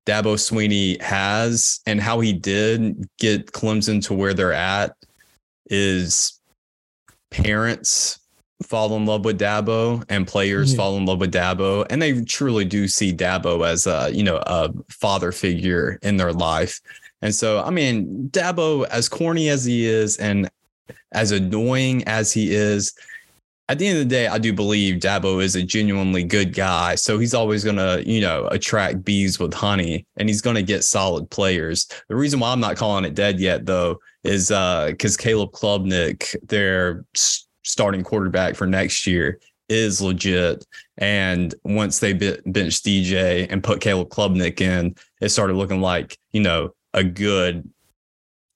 [0.05, 4.95] Dabo Swinney has and how he did get Clemson to where they're at
[5.67, 6.39] is
[7.29, 8.19] parents
[8.63, 10.77] fall in love with Dabo and players Mhm.
[10.77, 14.37] fall in love with Dabo and they truly do see Dabo as a, you know,
[14.45, 16.79] a father figure in their life.
[17.21, 20.49] And so, I mean, Dabo, as corny as he is and
[21.11, 22.93] as annoying as he is,
[23.69, 26.95] at the end of the day, I do believe Dabo is a genuinely good guy.
[26.95, 30.63] So he's always going to, you know, attract bees with honey and he's going to
[30.63, 31.87] get solid players.
[32.09, 36.35] The reason why I'm not calling it dead yet, though, is uh because Caleb Klubnik,
[36.47, 37.05] their
[37.63, 39.39] starting quarterback for next year,
[39.69, 40.65] is legit.
[40.97, 46.17] And once they bit, benched DJ and put Caleb Klubnik in, it started looking like,
[46.33, 47.67] you know, a good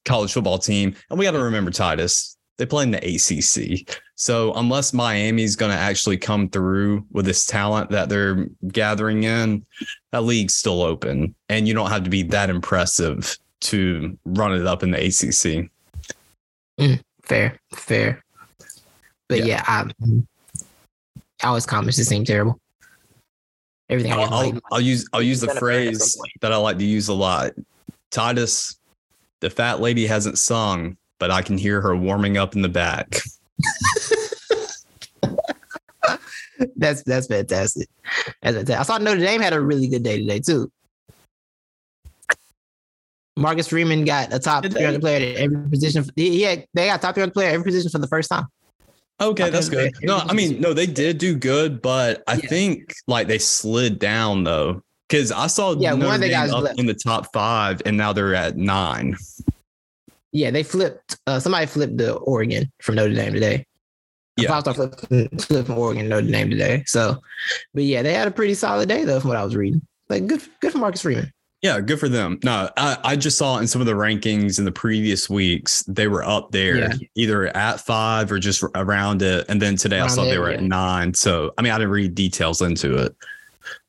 [0.04, 0.94] college football team.
[1.10, 4.00] And we got to remember Titus, they play in the ACC.
[4.16, 9.66] So unless Miami's going to actually come through with this talent that they're gathering in,
[10.12, 11.36] that league's still open.
[11.50, 15.70] And you don't have to be that impressive to run it up in the ACC.
[16.80, 18.24] Mm, fair, fair.
[19.28, 19.46] But Yeah.
[19.68, 22.60] yeah, um, I, Alex comments just seem terrible.
[23.90, 24.60] Everything I I'll, I'll.
[24.72, 26.86] I'll use I'll use the Been a fan at some phrase that I like to
[26.86, 27.52] use a lot.
[28.12, 28.80] Titus,
[29.42, 33.20] the fat lady hasn't sung, but I can hear her warming up in the back.
[36.76, 37.88] That's that's fantastic.
[38.42, 38.80] That's fantastic.
[38.80, 40.72] I saw Notre Dame had a really good day today too.
[43.38, 44.80] Marcus Freeman got a top Did they?
[44.80, 46.04] 300 player at every position.
[46.04, 48.46] Had they got top 300 player at every position for the first time.
[49.22, 49.94] Okay, that's good.
[50.04, 52.48] No, I mean, no, they did do good, but I Yeah.
[52.48, 56.52] think like they slid down though Because I saw Yeah, Notre one of the guys
[56.52, 59.16] up in the top five, and now they're at nine.
[60.32, 61.18] Yeah, they flipped.
[61.28, 63.66] Uh, somebody flipped the Oregon from Notre Dame today.
[64.38, 64.50] Yeah.
[64.50, 66.84] Five star flipping, flipping Oregon Notre Dame today.
[66.86, 67.22] So,
[67.74, 69.82] but yeah, they had a pretty solid day though, from what I was reading.
[70.10, 71.32] Like good, good for Marcus Freeman.
[71.62, 72.40] Yeah, good for them.
[72.44, 76.08] No, I, I just saw in some of the rankings in the previous weeks they
[76.08, 76.94] were up there, Yeah.
[77.16, 79.46] either at five or just around it.
[79.50, 81.14] And then today I Around saw they were at nine.
[81.14, 83.16] So I mean, I didn't read details into it.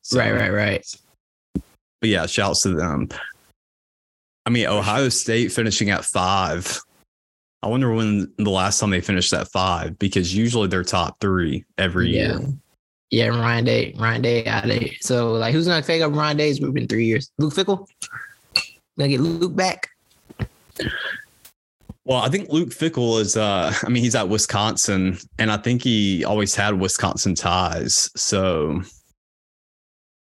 [0.01, 0.95] So- Right, right, right.
[1.99, 3.09] But yeah, shouts to them.
[4.45, 6.79] I mean, Ohio State finishing at five.
[7.63, 11.65] I wonder when the last time they finished that five because usually they're top three
[11.77, 12.37] every Yeah.
[12.39, 12.47] year.
[13.09, 14.89] Yeah, Ryan Day, Ryan Day out of there.
[15.01, 17.31] So like, who's gonna take up Ryan Day's group in three years?
[17.37, 17.87] Luke Fickell.
[18.97, 19.89] Gonna get Luke back.
[22.05, 25.81] Well, I think Luke Fickell is uh I mean, he's at Wisconsin and I think
[25.83, 28.09] he always had Wisconsin ties.
[28.15, 28.81] So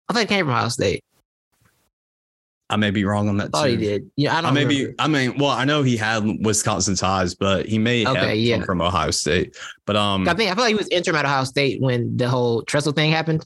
[0.09, 1.03] I think he came from Ohio State.
[2.69, 3.71] I may be wrong on that Thought too.
[3.71, 4.11] he did.
[4.17, 4.55] Yeah, I I don't.
[4.55, 4.93] may be.
[4.99, 8.39] I mean, well, I know he had Wisconsin ties, but he may have Okay, come
[8.61, 8.65] yeah.
[8.65, 9.57] from Ohio State.
[9.87, 12.29] But um I think I feel like he was interim at Ohio State when the
[12.29, 13.45] whole Tressel thing happened.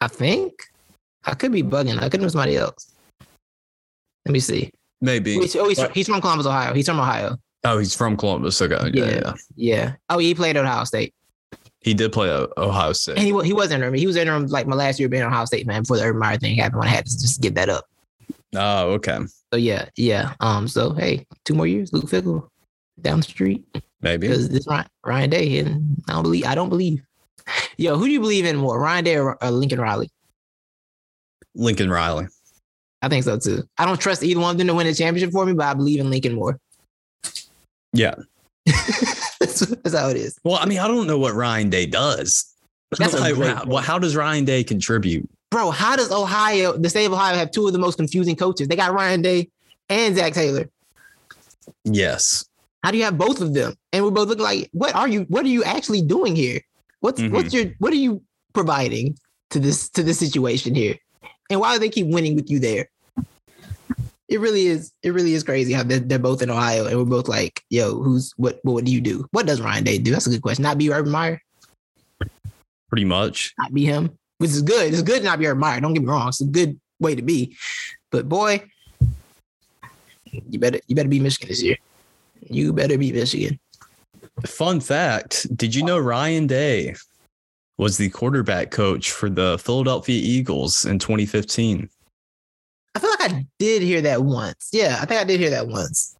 [0.00, 0.52] I think
[1.24, 2.00] I could be bugging.
[2.00, 2.94] I could know somebody else.
[4.26, 4.70] Let me see.
[5.00, 5.34] maybe.
[5.34, 6.72] He's, oh, he's, But- he's from Columbus, Ohio.
[6.74, 7.36] He's from Ohio.
[7.64, 8.60] Oh, he's from Columbus.
[8.62, 8.90] Okay.
[8.94, 9.04] Yeah.
[9.04, 9.12] Yeah.
[9.14, 9.32] yeah.
[9.56, 9.92] Yeah.
[10.08, 11.12] Oh, he played at Ohio State,
[11.80, 13.16] He did play at Ohio State.
[13.16, 13.94] and he he was interim.
[13.94, 16.36] He was interim like my last year being Ohio State man before the Urban Meyer
[16.38, 16.80] thing happened.
[16.80, 17.86] When I had to just get that up.
[18.54, 19.18] Oh, okay.
[19.52, 20.34] So yeah, yeah.
[20.40, 20.68] Um.
[20.68, 22.48] So hey, two more years, Luke Fickell
[23.00, 23.64] down the street
[24.02, 24.28] Maybe.
[24.28, 26.44] because this Ryan, Ryan Day, and I don't believe.
[26.44, 27.02] I don't believe.
[27.78, 30.10] Yo, who do you believe in more, Ryan Day or, or Lincoln Riley?
[31.54, 32.26] Lincoln Riley.
[33.02, 33.64] I think so too.
[33.78, 35.74] I don't trust either one of them to win a championship for me, but I
[35.74, 36.58] believe in Lincoln more.
[37.92, 38.14] Yeah.
[39.60, 40.38] that's, that's how it is.
[40.44, 42.46] Well, I mean, I don't know what Ryan Day does.
[42.98, 45.28] That's a Like, great how, well, how does Ryan Day contribute?
[45.52, 48.66] Bro, how does Ohio, the state of Ohio, have two of the most confusing coaches?
[48.66, 49.48] They got Ryan Day
[49.88, 50.68] and Zac Taylor.
[51.84, 52.46] Yes.
[52.82, 53.74] How do you have both of them?
[53.92, 55.20] And we're both looking like, what are you?
[55.28, 56.60] What are you actually doing here?
[56.98, 57.30] What's Mhm.
[57.30, 58.22] what's your what are you
[58.54, 59.16] providing
[59.50, 60.96] to this to this situation here?
[61.48, 62.89] And why do they keep winning with you there?
[64.30, 64.92] It really is.
[65.02, 68.00] It really is crazy how they're, they're both in Ohio, and we're both like, "Yo,
[68.00, 68.60] who's what?
[68.62, 69.26] What do you do?
[69.32, 70.62] What does Ryan Day do?" That's a good question.
[70.62, 71.42] Not be Urban Meyer,
[72.88, 73.52] Pretty much.
[73.58, 74.92] not be him, which is good.
[74.92, 75.80] It's good to not be Urban Meyer.
[75.80, 76.28] Don't get me wrong.
[76.28, 77.56] It's a good way to be,
[78.12, 78.62] but boy,
[80.48, 81.76] you better you better be Michigan this year.
[82.48, 83.58] You better be Michigan.
[84.46, 86.94] Fun fact Did you know Ryan Day
[87.78, 91.88] was the quarterback coach for the Philadelphia Eagles in 2015?
[92.94, 94.70] I feel like I did hear that once.
[94.72, 96.16] Yeah, I think I did hear that once.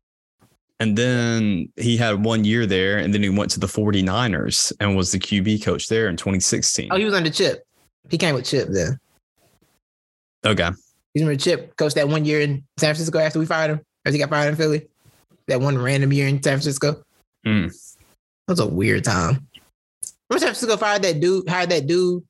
[0.79, 4.97] And then he had one year there, and then he went to the 49ers and
[4.97, 6.89] was the QB coach there in 2016.
[6.91, 7.65] Oh, he was under Chip.
[8.09, 8.99] He came with Chip then.
[10.47, 10.71] Okay.
[11.13, 14.15] He's under Chip, coached that one year in San Francisco after we fired him, as
[14.15, 14.89] he got fired in Philly.
[15.49, 17.03] That one random year in San Francisco.
[17.47, 17.69] Mm.
[18.47, 19.47] That was a weird time.
[20.31, 22.23] Remember San Francisco fired that dude, hired that dude.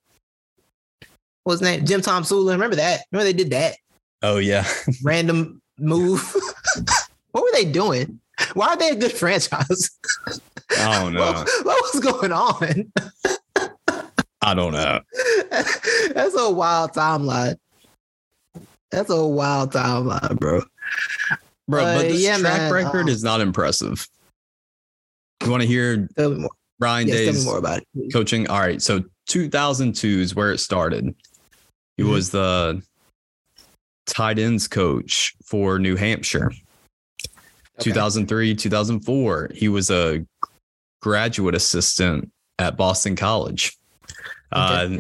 [1.45, 1.85] What's his name?
[1.85, 2.53] Jim Tomsula.
[2.53, 3.03] Remember that?
[3.13, 3.77] Remember they did that
[4.23, 4.67] Oh, yeah.
[5.03, 6.21] random move?
[7.33, 8.21] what were they doing?
[8.55, 9.91] Why are they a good franchise?
[10.79, 11.21] I don't know.
[11.21, 12.93] What, what was going on?
[14.43, 15.01] I don't know.
[16.15, 17.57] That's a wild timeline.
[18.91, 20.63] That's a wild timeline, bro.
[21.69, 24.07] Bro, Uh, but this yeah, track man, record um, is not impressive.
[25.45, 26.51] You want to hear Tell me more.
[26.81, 28.13] Ryan Yes, Day's more about it.
[28.13, 28.49] coaching?
[28.49, 28.81] All right.
[28.83, 31.15] So 2002 is where it started.
[31.99, 32.11] He Mhm.
[32.11, 32.83] was the
[34.11, 36.47] tight ends coach for New Hampshire.
[36.47, 36.59] Okay.
[37.79, 40.25] 2003, 2004, he was a
[41.01, 43.77] graduate assistant at Boston College.
[44.53, 44.99] Uh,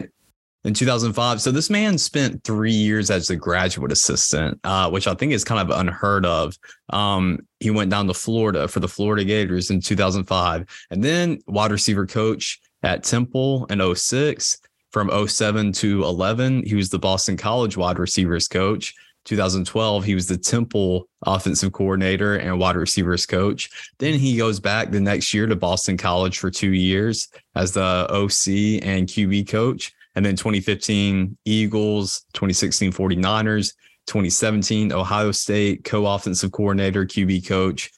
[0.64, 5.14] in 2005, so this man spent three years as a graduate assistant, uh, which I
[5.14, 6.54] think is kind of unheard of.
[6.90, 11.72] Um, he went down to Florida for the Florida Gators in 2005, and then wide
[11.72, 14.60] receiver coach at Temple in 06.
[14.90, 18.94] From 07 to 11, he was the Boston College wide receivers coach.
[19.26, 23.70] 2012, he was the Temple offensive coordinator and wide receivers coach.
[23.98, 28.06] Then he goes back the next year to Boston College for two years as the
[28.10, 29.92] OC and QB coach.
[30.14, 33.74] And then 2015, Eagles, 2016, 49ers,
[34.06, 37.92] 2017, Ohio State co offensive coordinator, QB coach.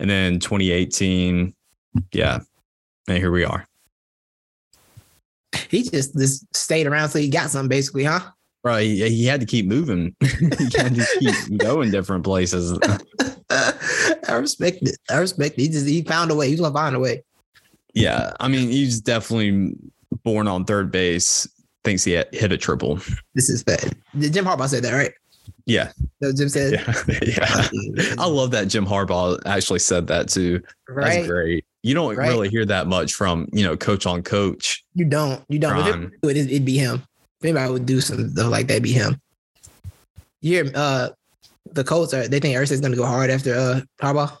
[0.00, 1.54] And then 2018,
[2.12, 2.40] yeah.
[3.08, 3.69] And here we are.
[5.70, 8.20] He just just stayed around so he got something, basically, huh?
[8.62, 8.82] Right.
[8.82, 10.14] He, he had to keep moving.
[10.20, 12.78] he had to keep going different places.
[13.50, 14.96] I respect it.
[15.08, 15.62] I respect it.
[15.62, 16.48] He just he found a way.
[16.48, 17.24] He's gonna find a way.
[17.94, 18.32] Yeah.
[18.40, 19.74] I mean, he's definitely
[20.24, 21.48] born on third base
[21.84, 23.00] thinks he hit a triple.
[23.34, 23.96] This is bad.
[24.18, 25.12] Jim Harbaugh said that, right?
[25.66, 25.92] Yeah.
[26.22, 26.72] So Jim said.
[26.72, 27.18] Yeah.
[27.22, 28.14] yeah.
[28.18, 30.62] I love that Jim Harbaugh actually said that too.
[30.88, 31.14] Right.
[31.14, 31.64] That's great.
[31.82, 32.28] You don't right.
[32.28, 34.84] really hear that much from you know coach on coach.
[34.94, 35.42] You don't.
[35.48, 36.12] You don't.
[36.22, 37.02] It, it'd be him.
[37.40, 39.20] If anybody would do something like that, be him.
[40.42, 41.08] You hear uh
[41.72, 44.36] the Colts are they think Irsay's gonna go hard after uh Harbaugh.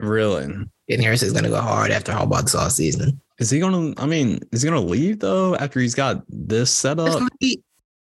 [0.00, 0.44] Really?
[0.44, 3.20] And Irsay's gonna go hard after Harbaugh this all season.
[3.38, 3.94] Is he gonna?
[3.98, 7.22] I mean, is he gonna leave though after he's got this set up?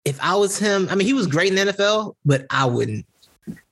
[0.04, 3.06] If I was him, I mean, he was great in the NFL, but I wouldn't.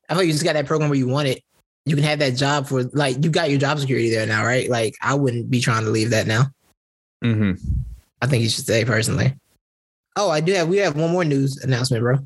[0.09, 1.43] I thought you just got that program where you want it.
[1.85, 4.68] You can have that job for like you got your job security there now, right?
[4.68, 6.45] Like I wouldn't be trying to leave that now.
[7.24, 7.53] Mm-hmm.
[8.20, 9.35] I think you should stay personally.
[10.16, 10.68] Oh, I do have.
[10.68, 12.18] We have one more news announcement, bro.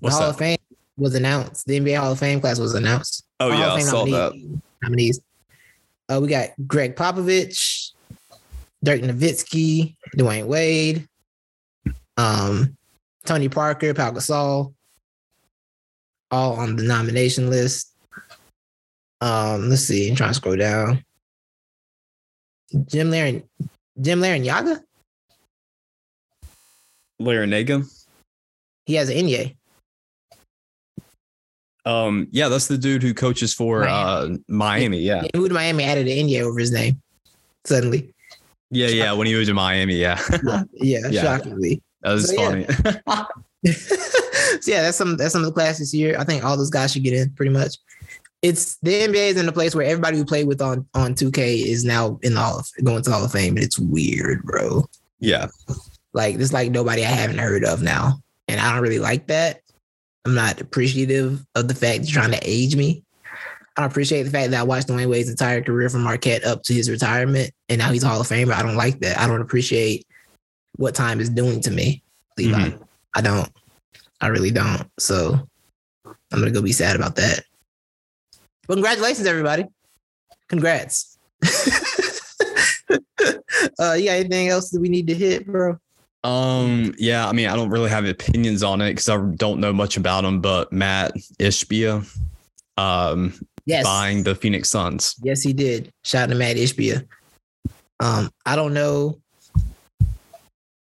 [0.00, 0.34] What's the Hall that?
[0.34, 0.58] of Fame
[0.96, 1.66] was announced.
[1.66, 3.24] The NBA Hall of Fame class was announced.
[3.40, 4.60] Oh yeah, I saw nominees, that.
[4.82, 5.20] Nominees.
[6.08, 7.92] Uh, we got Gregg Popovich,
[8.82, 11.08] Dirk Nowitzki, Dwyane Wade,
[12.16, 12.76] um,
[13.28, 14.72] Tony Parker, Pau Gasol,
[16.30, 17.94] all on the nomination list.
[19.20, 20.08] Um, let's see.
[20.08, 21.04] I'm trying to scroll down.
[22.86, 23.42] Jim Laren,
[24.00, 24.80] Jim Laren Larrañaga.
[27.20, 27.86] Larrañaga.
[28.86, 29.56] He has an NBA.
[31.84, 34.34] Um, yeah, that's the dude who coaches for Miami.
[34.34, 34.98] uh Miami.
[35.00, 35.24] Yeah.
[35.34, 37.00] Who moved Miami added an NBA over his name
[37.66, 38.14] suddenly.
[38.70, 39.12] Yeah, yeah.
[39.12, 40.18] When he was in Miami, yeah.
[40.72, 41.82] yeah, yeah, shockingly.
[42.02, 42.66] That was so, funny.
[43.62, 43.72] Yeah.
[43.72, 46.16] so yeah, that's some that's some of the classes here.
[46.18, 47.76] I think all those guys should get in pretty much.
[48.40, 51.64] It's the NBA is in a place where everybody who played with on on 2K
[51.66, 54.42] is now in the Hall of going to the Hall of Fame, and it's weird,
[54.44, 54.84] bro.
[55.18, 55.48] Yeah.
[56.12, 58.20] Like there's like nobody I haven't heard of now.
[58.46, 59.60] And I don't really like that.
[60.24, 63.04] I'm not appreciative of the fact you're trying to age me.
[63.76, 66.74] I appreciate the fact that I watched Dwyane Wade's entire career from Marquette up to
[66.74, 68.52] his retirement, and now he's a Hall of Famer.
[68.52, 69.18] I don't like that.
[69.18, 70.04] I don't appreciate
[70.78, 72.02] what time is doing to me,
[72.38, 72.70] Levi.
[72.70, 72.82] Mm-hmm.
[73.14, 73.50] I don't.
[74.20, 74.88] I really don't.
[74.98, 75.38] So
[76.06, 77.44] I'm gonna go be sad about that.
[78.66, 79.66] But congratulations, everybody.
[80.48, 81.18] Congrats.
[83.78, 85.78] uh, you got anything else that we need to hit, bro?
[86.24, 89.72] Um, yeah, I mean, I don't really have opinions on it because I don't know
[89.72, 92.06] much about him, but Mat Ishbia,
[92.76, 93.34] um,
[93.66, 93.84] yes.
[93.84, 95.16] buying the Phoenix Suns.
[95.22, 95.92] Yes, he did.
[96.04, 97.06] Shout out to Mat Ishbia.
[98.00, 99.20] Um, I don't know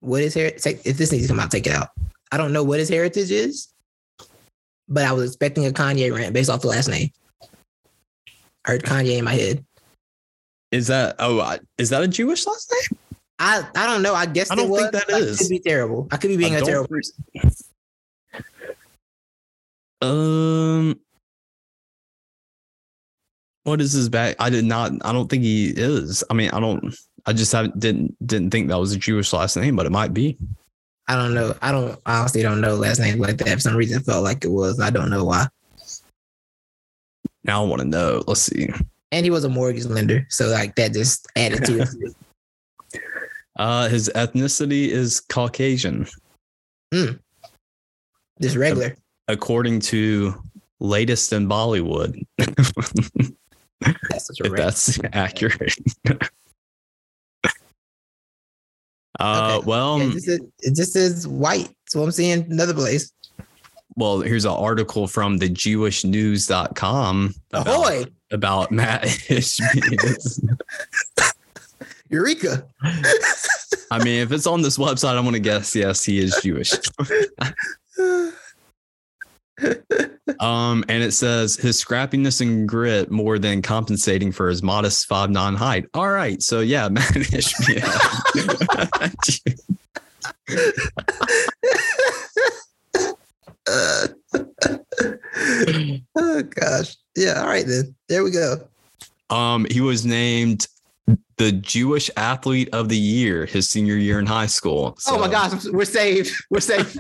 [0.01, 0.81] what his heritage.
[0.85, 1.89] If this needs to come out, take it out.
[2.33, 3.69] I don't know what his heritage is,
[4.89, 7.11] but I was expecting a Kanye rant based off the last name.
[8.65, 9.65] I heard Kanye in my head.
[10.71, 11.59] Is that oh?
[11.79, 12.99] Is that a Jewish last name?
[13.39, 14.15] I I don't know.
[14.15, 15.39] I guess I don't think that is.
[15.39, 16.07] Could be terrible.
[16.13, 17.25] I could be being I a terrible person.
[20.03, 20.99] Um,
[23.65, 24.37] what is his back?
[24.39, 24.93] I did not.
[25.05, 26.25] I don't think he is.
[26.31, 26.95] I mean, I don't.
[27.27, 30.15] I just haven't didn't didn't think that was a Jewish last name, but it might
[30.15, 30.37] be.
[31.09, 31.55] I don't know.
[31.61, 33.55] I don't I honestly don't know last name like that.
[33.55, 34.81] For some reason, felt like it was.
[34.81, 35.47] I don't know why.
[37.45, 38.23] Now I want to know.
[38.27, 38.69] Let's see.
[39.13, 41.89] And he was a mortgage lender, so like that just added to it.
[43.57, 46.07] Uh, his ethnicity is Caucasian.
[46.95, 47.17] Hmm.
[48.41, 48.97] Just regular.
[49.29, 50.43] According to
[50.79, 52.25] latest in Bollywood.
[52.39, 55.77] that's if that's accurate.
[59.21, 59.67] uh, okay.
[59.67, 61.69] well, yeah, it, just is, it just is white.
[61.89, 63.13] So I'm seeing another place.
[63.97, 68.05] Well, here's an article from the jewishnews.com about, Ahoy!
[68.31, 69.05] about Mat
[72.09, 72.67] Eureka.
[73.91, 76.73] I mean, if it's on this website, I'm going to guess yes, he is Jewish.
[80.39, 85.31] um, and it says his scrappiness and grit more than compensating for his modest five
[85.31, 85.87] nine height.
[85.95, 87.27] All right, so yeah, Matt Mat
[96.17, 96.97] oh gosh.
[97.17, 97.95] Yeah, all right then.
[98.09, 98.57] There we go.
[99.31, 100.67] Um, he was named
[101.37, 104.95] the Jewish athlete of the year his senior year in high school.
[104.99, 105.17] So.
[105.17, 106.33] Oh my gosh, we're saved.
[106.51, 106.97] We're safe.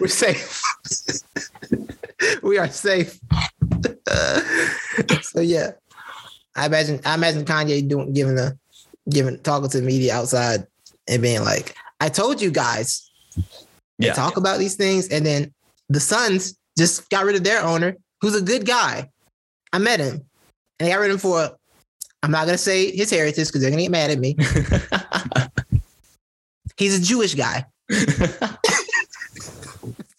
[0.00, 0.62] we're safe.
[2.42, 3.18] we are safe.
[5.22, 5.72] so yeah,
[6.54, 8.56] I imagine I imagine Kanye doing giving a
[9.08, 10.66] giving talking to the media outside
[11.08, 13.04] and being like, "I told you guys."
[14.00, 14.12] Yeah.
[14.12, 15.52] Talk about these things, and then
[15.88, 19.10] the Suns just got rid of their owner, who's a good guy.
[19.72, 20.24] I met him,
[20.78, 21.58] and they got rid of him for
[22.22, 24.36] I'm not gonna say his heritage because they're gonna get mad at me.
[26.76, 27.64] He's a Jewish guy.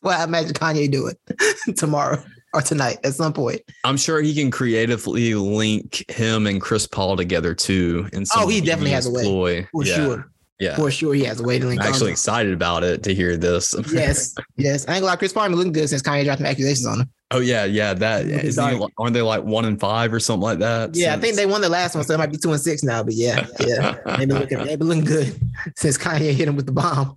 [0.01, 1.19] Well, I imagine Kanye do it
[1.77, 2.23] tomorrow
[2.53, 3.61] or tonight at some point.
[3.83, 8.09] I'm sure he can creatively link him and Chris Paul together too.
[8.13, 9.67] And oh, he definitely has a way ploy.
[9.71, 9.95] for yeah.
[9.95, 10.31] sure.
[10.59, 10.75] Yeah.
[10.75, 11.81] for sure he has a waiting list.
[11.81, 13.73] I'm actually excited about it to hear this.
[13.93, 14.85] yes, yes.
[14.89, 16.99] I ain't gonna lie, Chris Paul been looking good since Kanye dropped some accusations on
[16.99, 17.09] him.
[17.31, 17.93] oh yeah, yeah.
[17.93, 18.57] That is.
[18.57, 18.85] Doggy.
[18.97, 20.95] Aren't they like one and five or something like that?
[20.95, 22.83] Yeah, I think they won the last one, so it might be two and six
[22.83, 23.03] now.
[23.03, 25.39] But yeah, yeah, they've been looking, they've been looking good
[25.77, 27.15] since Kanye hit him with the bomb.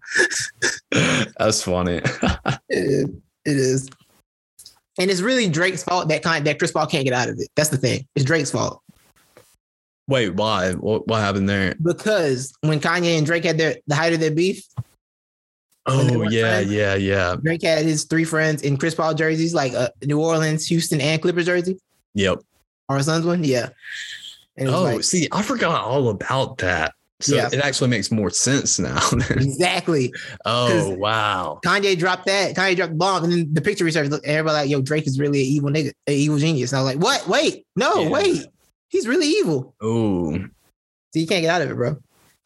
[1.39, 2.01] That's funny.
[2.69, 3.09] It is.
[3.45, 3.91] It is.
[4.99, 7.49] And it's really Drake's fault that kind that Chris Paul can't get out of it.
[7.57, 8.07] That's the thing.
[8.15, 8.81] It's Drake's fault
[10.09, 10.73] Wait, why?
[10.73, 11.75] What, what happened there?
[11.83, 14.65] because when Kanye and Drake had their the height of their beef,
[15.87, 16.73] Oh yeah, friends?
[16.73, 17.37] yeah, yeah.
[17.43, 21.21] Drake had his three friends in Chris Paul jerseys, like uh, New Orleans, Houston, and
[21.21, 21.79] Clippers jersey,
[22.15, 22.39] Yep.
[22.89, 23.43] or a Suns one.
[23.45, 23.71] Yeah.
[24.57, 26.95] And Oh, like, see, I forgot all about that.
[27.23, 27.49] So Yeah.
[27.53, 28.99] it actually makes more sense now.
[29.31, 30.13] exactly.
[30.45, 31.61] oh wow.
[31.65, 32.55] Kanye dropped that.
[32.57, 34.11] Kanye dropped the bomb, and then the picture research.
[34.25, 36.73] Everybody like, yo, Drake is really an evil nigga, an evil genius.
[36.73, 37.29] And I was like, what?
[37.29, 38.09] Wait, no, Yeah.
[38.11, 38.47] wait,
[38.89, 39.75] he's really evil.
[39.81, 41.97] Oh, So you can't get out of it, bro.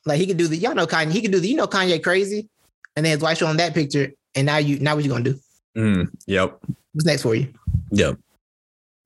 [0.05, 1.11] Like he could do the, y'all know Kanye.
[1.11, 2.49] He could do the, you know, Kanye crazy,
[2.95, 5.39] and then his wife showing that picture, and now you, now what you gonna do?
[5.77, 6.59] mm, yep,
[6.93, 7.53] What's next for you?
[7.91, 8.17] yep.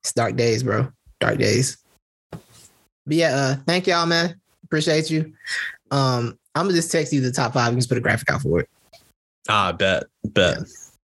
[0.02, 0.90] It's dark days, bro.
[1.20, 1.76] Dark days.
[2.30, 4.39] But yeah, uh, thank y'all, man.
[4.70, 5.32] Appreciate you.
[5.90, 7.66] Um, I'm gonna just text you the top five.
[7.66, 8.68] You can just put a graphic out for it.
[9.48, 10.58] Ah, bet, bet.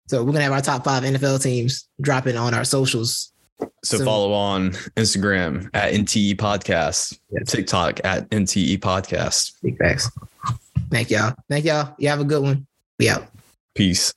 [0.08, 3.32] So we're gonna have our top five NFL teams dropping on our socials.
[3.84, 7.50] So, So- follow on Instagram at NTE Podcast, Yes.
[7.52, 9.52] TikTok at NTE Podcast.
[9.62, 10.10] Big facts.
[10.90, 11.34] Thank y'all.
[11.48, 11.94] Thank y'all.
[11.98, 12.66] You have a good one.
[12.98, 13.28] We out.
[13.76, 14.12] Peace.